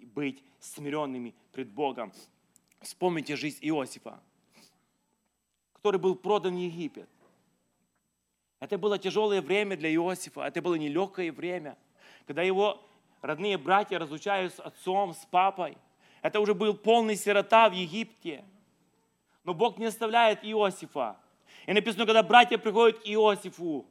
быть 0.00 0.42
смиренными 0.60 1.34
пред 1.52 1.68
Богом. 1.68 2.12
Вспомните 2.80 3.36
жизнь 3.36 3.58
Иосифа, 3.60 4.18
который 5.74 6.00
был 6.00 6.14
продан 6.14 6.54
в 6.54 6.58
Египет. 6.58 7.08
Это 8.62 8.78
было 8.78 8.96
тяжелое 8.96 9.42
время 9.42 9.76
для 9.76 9.92
Иосифа, 9.92 10.42
это 10.42 10.62
было 10.62 10.76
нелегкое 10.76 11.32
время, 11.32 11.76
когда 12.28 12.42
его 12.42 12.80
родные 13.20 13.58
братья 13.58 13.98
разлучают 13.98 14.54
с 14.54 14.60
отцом, 14.60 15.14
с 15.14 15.26
папой. 15.32 15.76
Это 16.22 16.38
уже 16.38 16.54
был 16.54 16.74
полный 16.74 17.16
сирота 17.16 17.68
в 17.68 17.72
Египте. 17.72 18.44
Но 19.42 19.52
Бог 19.52 19.78
не 19.78 19.86
оставляет 19.86 20.44
Иосифа. 20.44 21.16
И 21.66 21.72
написано, 21.72 22.06
когда 22.06 22.22
братья 22.22 22.56
приходят 22.56 23.00
к 23.00 23.02
Иосифу, 23.04 23.84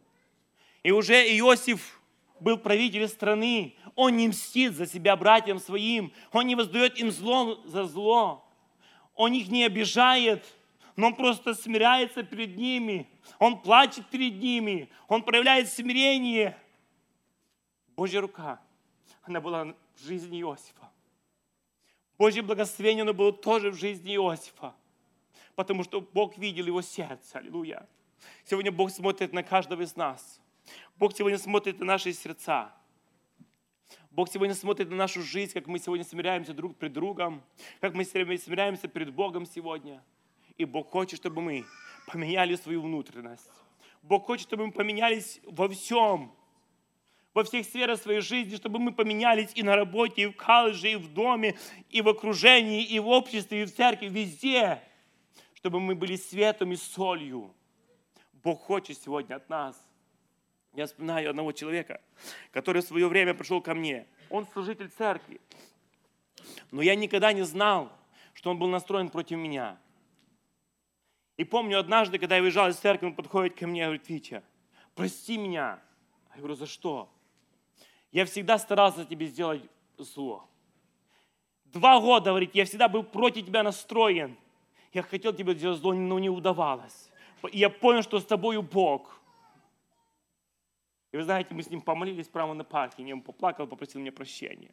и 0.83 0.91
уже 0.91 1.15
Иосиф 1.37 1.99
был 2.39 2.57
правитель 2.57 3.09
страны, 3.09 3.75
он 3.95 4.15
не 4.15 4.29
мстит 4.29 4.71
за 4.75 4.87
себя 4.87 5.17
братьям 5.17 5.59
своим, 5.59 6.13
он 6.31 6.47
не 6.47 6.55
воздает 6.55 6.97
им 6.97 7.11
зло 7.11 7.61
за 7.65 7.83
зло, 7.83 8.49
он 9.15 9.33
их 9.33 9.49
не 9.49 9.65
обижает– 9.65 10.45
но 11.01 11.07
он 11.07 11.15
просто 11.15 11.55
смиряется 11.55 12.21
перед 12.21 12.55
ними, 12.55 13.09
он 13.39 13.59
плачет 13.59 14.07
перед 14.11 14.35
ними, 14.35 14.87
он 15.07 15.23
проявляет 15.23 15.67
смирение. 15.67 16.55
Божья 17.95 18.21
рука, 18.21 18.61
она 19.23 19.41
была 19.41 19.73
в 19.95 20.05
жизни 20.05 20.39
Иосифа. 20.41 20.91
Божье 22.19 22.43
благословение, 22.43 23.01
оно 23.01 23.15
было 23.15 23.33
тоже 23.33 23.71
в 23.71 23.79
жизни 23.79 24.13
Иосифа, 24.13 24.75
потому 25.55 25.83
что 25.83 26.01
Бог 26.01 26.37
видел 26.37 26.67
его 26.67 26.83
сердце. 26.83 27.39
Аллилуйя. 27.39 27.89
Сегодня 28.45 28.71
Бог 28.71 28.91
смотрит 28.91 29.33
на 29.33 29.41
каждого 29.41 29.81
из 29.81 29.95
нас. 29.95 30.39
Бог 30.97 31.17
сегодня 31.17 31.39
смотрит 31.39 31.79
на 31.79 31.85
наши 31.85 32.13
сердца. 32.13 32.71
Бог 34.11 34.29
сегодня 34.29 34.53
смотрит 34.53 34.91
на 34.91 34.97
нашу 34.97 35.23
жизнь, 35.23 35.53
как 35.53 35.65
мы 35.65 35.79
сегодня 35.79 36.05
смиряемся 36.05 36.53
друг 36.53 36.77
пред 36.77 36.93
другом, 36.93 37.41
как 37.79 37.95
мы 37.95 38.05
смиряемся 38.05 38.87
перед 38.87 39.11
Богом 39.11 39.47
сегодня. 39.47 40.03
И 40.61 40.65
Бог 40.65 40.91
хочет, 40.91 41.19
чтобы 41.19 41.41
мы 41.41 41.65
поменяли 42.05 42.55
свою 42.55 42.83
внутренность. 42.83 43.49
Бог 44.03 44.27
хочет, 44.27 44.45
чтобы 44.45 44.67
мы 44.67 44.71
поменялись 44.71 45.41
во 45.43 45.67
всем, 45.67 46.31
во 47.33 47.43
всех 47.43 47.65
сферах 47.65 47.99
своей 47.99 48.21
жизни, 48.21 48.57
чтобы 48.57 48.77
мы 48.77 48.91
поменялись 48.91 49.49
и 49.55 49.63
на 49.63 49.75
работе, 49.75 50.21
и 50.21 50.25
в 50.27 50.35
колледже, 50.35 50.91
и 50.91 50.95
в 50.97 51.11
доме, 51.11 51.57
и 51.89 52.01
в 52.01 52.09
окружении, 52.09 52.83
и 52.83 52.99
в 52.99 53.07
обществе, 53.07 53.63
и 53.63 53.65
в 53.65 53.73
церкви, 53.73 54.05
везде, 54.07 54.83
чтобы 55.55 55.79
мы 55.79 55.95
были 55.95 56.15
светом 56.15 56.73
и 56.73 56.75
солью. 56.75 57.51
Бог 58.43 58.61
хочет 58.61 58.99
сегодня 58.99 59.37
от 59.37 59.49
нас. 59.49 59.75
Я 60.75 60.85
вспоминаю 60.85 61.31
одного 61.31 61.53
человека, 61.53 62.01
который 62.51 62.83
в 62.83 62.85
свое 62.85 63.07
время 63.07 63.33
пришел 63.33 63.61
ко 63.61 63.73
мне. 63.73 64.05
Он 64.29 64.45
служитель 64.53 64.89
церкви. 64.89 65.41
Но 66.69 66.83
я 66.83 66.93
никогда 66.93 67.33
не 67.33 67.41
знал, 67.41 67.91
что 68.35 68.51
он 68.51 68.59
был 68.59 68.67
настроен 68.67 69.09
против 69.09 69.37
меня. 69.37 69.79
И 71.41 71.43
помню, 71.43 71.79
однажды, 71.79 72.19
когда 72.19 72.35
я 72.35 72.41
выезжал 72.43 72.69
из 72.69 72.75
церкви, 72.75 73.07
он 73.07 73.15
подходит 73.15 73.57
ко 73.57 73.65
мне 73.65 73.81
и 73.81 73.83
говорит, 73.85 74.07
Витя, 74.07 74.43
прости 74.93 75.39
меня. 75.39 75.81
Я 76.35 76.37
говорю, 76.37 76.53
за 76.53 76.67
что? 76.67 77.09
Я 78.11 78.25
всегда 78.25 78.59
старался 78.59 79.05
тебе 79.05 79.25
сделать 79.25 79.63
зло. 79.97 80.47
Два 81.65 81.99
года, 81.99 82.29
говорит, 82.29 82.53
я 82.53 82.63
всегда 82.65 82.87
был 82.87 83.01
против 83.01 83.47
тебя 83.47 83.63
настроен. 83.63 84.37
Я 84.93 85.01
хотел 85.01 85.33
тебе 85.33 85.55
сделать 85.55 85.79
зло, 85.79 85.95
но 85.95 86.19
не 86.19 86.29
удавалось. 86.29 87.09
И 87.51 87.57
я 87.57 87.71
понял, 87.71 88.03
что 88.03 88.19
с 88.19 88.25
тобою 88.25 88.61
Бог. 88.61 89.19
И 91.11 91.17
вы 91.17 91.23
знаете, 91.23 91.55
мы 91.55 91.63
с 91.63 91.71
ним 91.71 91.81
помолились 91.81 92.27
прямо 92.27 92.53
на 92.53 92.63
парке, 92.63 93.01
он 93.11 93.21
поплакал, 93.21 93.65
попросил 93.65 93.99
мне 93.99 94.11
прощения. 94.11 94.69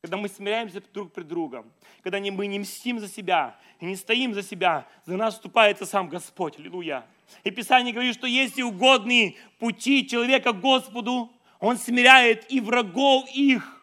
Когда 0.00 0.16
мы 0.16 0.28
смиряемся 0.28 0.80
друг 0.92 1.12
пред 1.12 1.26
другом, 1.26 1.72
когда 2.02 2.20
мы 2.20 2.46
не 2.46 2.60
мстим 2.60 3.00
за 3.00 3.08
себя 3.08 3.58
и 3.80 3.84
не 3.84 3.96
стоим 3.96 4.32
за 4.32 4.42
себя, 4.42 4.86
за 5.04 5.16
нас 5.16 5.34
вступается 5.34 5.86
сам 5.86 6.08
Господь. 6.08 6.58
Аллилуйя. 6.58 7.04
И 7.42 7.50
Писание 7.50 7.92
говорит, 7.92 8.14
что 8.14 8.26
если 8.26 8.62
угодные 8.62 9.34
пути 9.58 10.06
человека 10.06 10.52
Господу, 10.52 11.32
он 11.58 11.76
смиряет 11.76 12.50
и 12.50 12.60
врагов 12.60 13.28
их. 13.34 13.74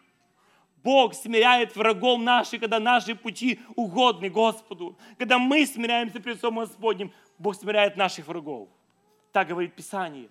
Бог 0.82 1.14
смиряет 1.14 1.76
врагов 1.76 2.20
наших, 2.20 2.60
когда 2.60 2.80
наши 2.80 3.14
пути 3.14 3.60
угодны 3.74 4.30
Господу. 4.30 4.96
Когда 5.18 5.38
мы 5.38 5.66
смиряемся 5.66 6.18
перед 6.20 6.40
Словом 6.40 6.60
Господним, 6.60 7.12
Бог 7.38 7.56
смиряет 7.56 7.96
наших 7.96 8.26
врагов. 8.28 8.68
Так 9.32 9.48
говорит 9.48 9.74
Писание. 9.74 10.30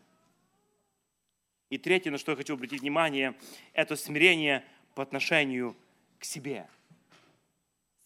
И 1.70 1.78
третье, 1.78 2.10
на 2.10 2.18
что 2.18 2.32
я 2.32 2.38
хочу 2.38 2.54
обратить 2.54 2.82
внимание, 2.82 3.36
это 3.74 3.96
смирение 3.96 4.64
по 4.96 5.04
отношению 5.04 5.76
к 6.18 6.24
себе. 6.24 6.68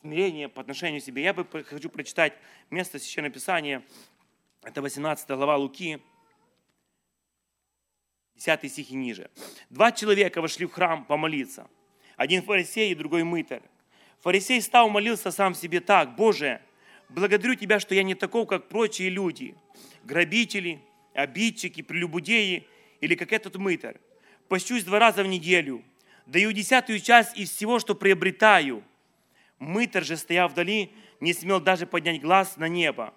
Смирение 0.02 0.50
по 0.50 0.62
отношению 0.62 1.02
к 1.02 1.04
себе. 1.04 1.24
Я 1.24 1.34
бы 1.34 1.46
хочу 1.64 1.90
прочитать 1.90 2.34
место 2.70 3.00
Священного 3.00 3.34
Писания. 3.34 3.84
Это 4.64 4.82
18 4.82 5.28
глава 5.30 5.56
Луки, 5.56 6.02
10 8.36 8.72
стих 8.72 8.92
ниже. 8.92 9.30
Два 9.70 9.92
человека 9.92 10.42
вошли 10.42 10.66
в 10.66 10.72
храм 10.72 11.06
помолиться. 11.06 11.70
Один 12.18 12.42
фарисей 12.42 12.92
и 12.92 12.96
другой 12.96 13.24
мытарь. 13.24 13.62
Фарисей 14.22 14.62
стал 14.62 14.90
молился 14.90 15.32
сам 15.32 15.54
себе 15.54 15.80
так. 15.80 16.16
«Боже, 16.16 16.62
благодарю 17.10 17.56
Тебя, 17.56 17.80
что 17.80 17.96
я 17.96 18.04
не 18.04 18.16
таков, 18.16 18.48
как 18.48 18.68
прочие 18.68 19.10
люди, 19.10 19.56
грабители, 20.04 20.82
обидчики, 21.14 21.82
прелюбодеи 21.82 22.68
или 23.00 23.16
как 23.16 23.32
этот 23.32 23.56
мытарь. 23.56 23.98
Пощусь 24.48 24.84
два 24.84 25.00
раза 25.00 25.24
в 25.24 25.28
неделю, 25.28 25.84
даю 26.32 26.52
десятую 26.52 27.00
часть 27.00 27.38
из 27.38 27.50
всего, 27.50 27.80
что 27.80 27.96
приобретаю». 27.96 28.84
Мытарь 29.60 30.04
же, 30.06 30.16
стояв 30.16 30.52
вдали, 30.52 30.92
не 31.20 31.34
смел 31.34 31.60
даже 31.60 31.86
поднять 31.86 32.22
глаз 32.22 32.56
на 32.58 32.68
небо, 32.70 33.14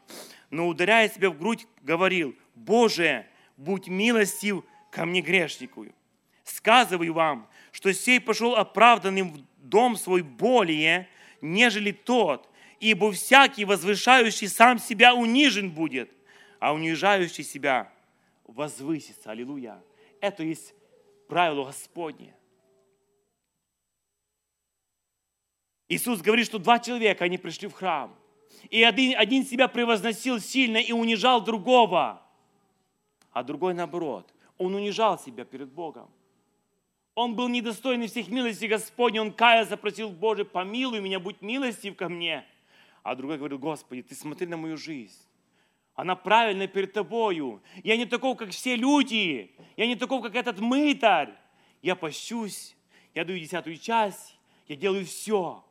но, 0.51 0.67
ударяя 0.67 1.09
себя 1.09 1.31
в 1.31 1.39
грудь, 1.39 1.67
говорил, 1.83 2.35
«Боже, 2.55 3.27
будь 3.57 3.87
милостив 3.87 4.65
ко 4.91 5.05
мне 5.05 5.21
грешнику. 5.21 5.87
Сказываю 6.45 7.15
вам, 7.15 7.49
что 7.71 7.93
сей 7.93 8.21
пошел 8.21 8.57
оправданным 8.57 9.33
в 9.33 9.41
дом 9.57 9.97
свой 9.97 10.23
более, 10.23 11.09
нежели 11.41 11.93
тот, 11.93 12.49
ибо 12.81 13.13
всякий 13.13 13.65
возвышающий 13.65 14.49
сам 14.49 14.79
себя 14.79 15.15
унижен 15.15 15.71
будет, 15.71 16.11
а 16.59 16.75
унижающий 16.75 17.45
себя 17.45 17.93
возвысится. 18.45 19.31
Аллилуйя. 19.31 19.83
Это 20.21 20.43
есть 20.43 20.75
правило 21.29 21.65
Господне. 21.65 22.35
Иисус 25.93 26.23
говорит, 26.23 26.47
что 26.47 26.59
два 26.59 26.79
человека, 26.79 27.27
они 27.27 27.37
пришли 27.37 27.69
в 27.69 27.75
храм. 27.75 28.17
И 28.71 28.83
один, 28.83 29.15
один 29.19 29.45
себя 29.45 29.69
превозносил 29.69 30.41
сильно 30.41 30.79
и 30.79 30.91
унижал 30.91 31.45
другого. 31.45 32.23
А 33.31 33.43
другой 33.43 33.75
наоборот 33.75 34.33
он 34.57 34.75
унижал 34.75 35.19
себя 35.19 35.45
перед 35.45 35.71
Богом. 35.71 36.09
Он 37.15 37.35
был 37.35 37.49
недостойный 37.49 38.07
всех 38.07 38.29
милостей 38.29 38.69
Господней, 38.69 39.21
он 39.21 39.33
каялся, 39.33 39.77
просил, 39.77 40.09
Боже, 40.09 40.47
помилуй 40.47 41.03
меня, 41.03 41.21
будь 41.21 41.43
милостив 41.43 41.95
ко 41.95 42.09
мне. 42.09 42.47
А 43.03 43.15
другой 43.15 43.37
говорил, 43.37 43.59
Господи, 43.59 44.03
ты 44.03 44.15
смотри 44.15 44.47
на 44.47 44.57
мою 44.57 44.79
жизнь. 44.79 45.21
Она 45.95 46.17
правильная 46.17 46.69
перед 46.69 46.95
тобою. 46.95 47.61
Я 47.85 47.99
не 47.99 48.07
такой, 48.07 48.35
как 48.35 48.49
все 48.49 48.77
люди. 48.77 49.55
Я 49.77 49.87
не 49.87 49.97
такой, 49.97 50.23
как 50.23 50.37
этот 50.37 50.59
мытарь. 50.59 51.35
Я 51.83 51.97
пощусь, 51.97 52.75
я 53.15 53.27
даю 53.27 53.39
десятую 53.39 53.77
часть, 53.77 54.39
я 54.69 54.77
делаю 54.77 55.05
все. 55.05 55.63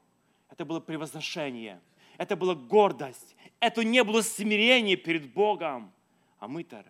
Это 0.51 0.65
было 0.65 0.81
превозношение. 0.81 1.81
Это 2.17 2.35
была 2.35 2.53
гордость. 2.53 3.35
Это 3.59 3.83
не 3.83 4.03
было 4.03 4.21
смирение 4.21 4.97
перед 4.97 5.33
Богом. 5.33 5.91
А 6.39 6.47
мытарь, 6.47 6.85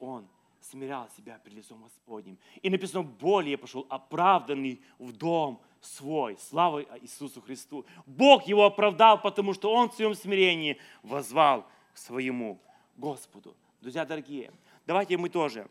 он 0.00 0.28
смирял 0.60 1.08
себя 1.16 1.38
перед 1.38 1.58
лицом 1.58 1.82
Господним. 1.82 2.38
И 2.60 2.68
написано, 2.68 3.02
более 3.02 3.56
пошел 3.56 3.86
оправданный 3.88 4.82
в 4.98 5.12
дом 5.12 5.62
свой. 5.80 6.36
Слава 6.38 6.82
Иисусу 7.00 7.40
Христу. 7.40 7.86
Бог 8.04 8.46
его 8.48 8.64
оправдал, 8.64 9.20
потому 9.20 9.54
что 9.54 9.72
он 9.72 9.90
в 9.90 9.94
своем 9.94 10.14
смирении 10.14 10.78
возвал 11.02 11.66
к 11.92 11.98
своему 11.98 12.60
Господу. 12.96 13.56
Друзья 13.80 14.04
дорогие, 14.04 14.50
давайте 14.86 15.16
мы 15.18 15.28
тоже 15.28 15.68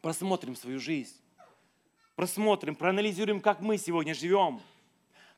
просмотрим 0.00 0.56
свою 0.56 0.78
жизнь. 0.78 1.20
Просмотрим, 2.14 2.76
проанализируем, 2.76 3.40
как 3.40 3.60
мы 3.60 3.76
сегодня 3.76 4.14
живем. 4.14 4.60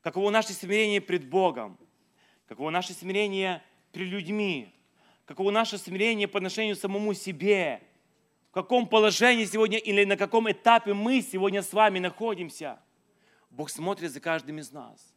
Каково 0.07 0.31
наше 0.31 0.53
смирение 0.53 1.01
пред 1.01 1.29
Богом. 1.29 1.77
Каково 2.47 2.71
наше 2.71 2.93
смирение 2.93 3.61
перед 3.91 4.07
людьми. 4.07 4.73
Каково 5.25 5.51
наше 5.51 5.79
смирение 5.79 6.29
по 6.29 6.39
отношению 6.39 6.77
к 6.77 6.79
самому 6.79 7.13
себе 7.13 7.83
каком 8.53 8.87
положении 8.87 9.45
сегодня 9.47 9.79
или 9.79 10.05
на 10.05 10.17
каком 10.17 10.49
этапе 10.49 10.95
мы 10.95 11.23
сегодня 11.23 11.61
с 11.61 11.73
вами 11.73 11.99
находимся. 11.99 12.79
Бог 13.51 13.69
смотрит 13.69 14.13
за 14.13 14.21
каждым 14.21 14.61
из 14.61 14.71
нас. 14.71 15.13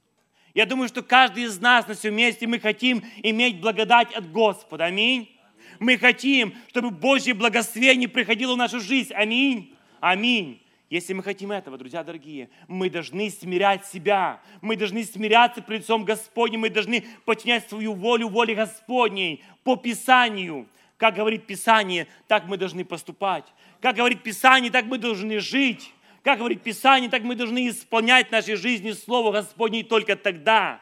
Я 0.55 0.65
думаю, 0.65 0.87
что 0.87 1.03
каждый 1.03 1.43
из 1.43 1.59
нас 1.59 1.87
на 1.87 1.93
всем 1.93 2.15
месте 2.15 2.47
мы 2.47 2.59
хотим 2.59 3.03
иметь 3.17 3.61
благодать 3.61 4.11
от 4.15 4.31
Господа. 4.31 4.85
Аминь. 4.85 5.39
Мы 5.77 5.99
хотим, 5.99 6.55
чтобы 6.69 6.89
Божье 6.89 7.35
благословение 7.35 8.09
приходило 8.09 8.55
в 8.55 8.57
нашу 8.57 8.79
жизнь. 8.79 9.13
Аминь. 9.13 9.75
Аминь. 9.99 10.63
Если 10.89 11.13
мы 11.13 11.21
хотим 11.21 11.51
этого, 11.51 11.77
друзья 11.77 12.03
дорогие, 12.03 12.49
мы 12.67 12.89
должны 12.89 13.29
смирять 13.29 13.85
себя. 13.85 14.41
Мы 14.61 14.75
должны 14.75 15.03
смиряться 15.03 15.61
перед 15.61 15.81
лицом 15.81 16.03
Господним. 16.03 16.61
Мы 16.61 16.71
должны 16.71 17.05
подчинять 17.25 17.69
свою 17.69 17.93
волю 17.93 18.29
воле 18.29 18.55
Господней 18.55 19.43
по 19.63 19.75
Писанию. 19.75 20.67
Как 20.97 21.13
говорит 21.13 21.45
Писание, 21.45 22.07
так 22.27 22.47
мы 22.47 22.57
должны 22.57 22.83
поступать. 22.83 23.45
Как 23.81 23.95
говорит 23.95 24.23
Писание, 24.23 24.71
так 24.71 24.85
мы 24.85 24.97
должны 24.97 25.39
жить. 25.39 25.93
Как 26.23 26.39
говорит 26.39 26.63
Писание, 26.63 27.09
так 27.09 27.21
мы 27.21 27.35
должны 27.35 27.69
исполнять 27.69 28.29
в 28.29 28.31
нашей 28.31 28.55
жизни 28.55 28.91
Слово 28.91 29.31
Господне. 29.31 29.81
И 29.81 29.83
только 29.83 30.15
тогда 30.15 30.81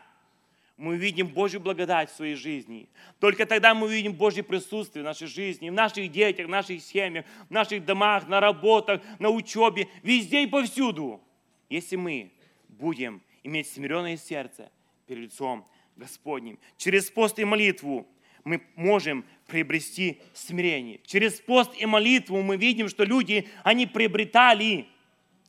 мы 0.78 0.94
увидим 0.94 1.28
Божью 1.28 1.60
благодать 1.60 2.12
в 2.12 2.16
своей 2.16 2.36
жизни. 2.36 2.88
Только 3.20 3.48
тогда 3.48 3.74
мы 3.74 3.88
увидим 3.88 4.14
Божье 4.14 4.44
присутствие 4.44 5.04
в 5.04 5.06
нашей 5.06 5.28
жизни, 5.28 5.72
в 5.72 5.74
наших 5.74 6.12
детях, 6.12 6.46
в 6.46 6.50
наших 6.50 6.82
семьях, 6.82 7.26
в 7.50 7.52
наших 7.52 7.84
домах, 7.84 8.28
на 8.28 8.40
работах, 8.40 9.02
на 9.18 9.30
учебе, 9.30 9.88
везде 10.04 10.44
и 10.44 10.48
повсюду. 10.48 11.20
Если 11.68 11.96
мы 11.96 12.32
будем 12.70 13.24
иметь 13.44 13.68
смиренное 13.68 14.18
сердце 14.18 14.72
перед 15.08 15.24
лицом 15.24 15.68
Господним, 15.96 16.60
через 16.78 17.10
пост 17.10 17.40
и 17.40 17.44
молитву 17.44 18.08
мы 18.44 18.62
можем 18.76 19.26
приобрести 19.48 20.22
смирение. 20.34 21.02
Через 21.06 21.42
пост 21.42 21.72
и 21.78 21.86
молитву 21.88 22.42
мы 22.44 22.56
видим, 22.56 22.88
что 22.88 23.04
люди, 23.04 23.50
они 23.64 23.88
приобретали 23.88 24.86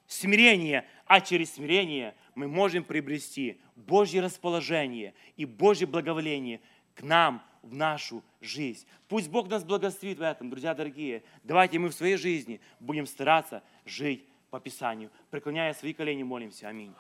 смирение, 0.06 0.86
а 1.06 1.20
через 1.20 1.52
смирение 1.52 2.14
мы 2.34 2.48
можем 2.48 2.82
приобрести 2.82 3.60
Божье 3.86 4.20
расположение 4.20 5.14
и 5.36 5.44
Божье 5.44 5.86
благоволение 5.86 6.60
к 6.94 7.02
нам 7.02 7.42
в 7.62 7.74
нашу 7.74 8.22
жизнь. 8.40 8.86
Пусть 9.08 9.30
Бог 9.30 9.48
нас 9.48 9.64
благословит 9.64 10.18
в 10.18 10.22
этом, 10.22 10.50
друзья 10.50 10.74
дорогие. 10.74 11.22
Давайте 11.44 11.78
мы 11.78 11.88
в 11.88 11.94
своей 11.94 12.16
жизни 12.16 12.60
будем 12.80 13.06
стараться 13.06 13.62
жить 13.84 14.24
по 14.50 14.58
Писанию. 14.58 15.10
Преклоняя 15.30 15.72
свои 15.74 15.92
колени, 15.92 16.22
молимся. 16.22 16.68
Аминь. 16.68 16.92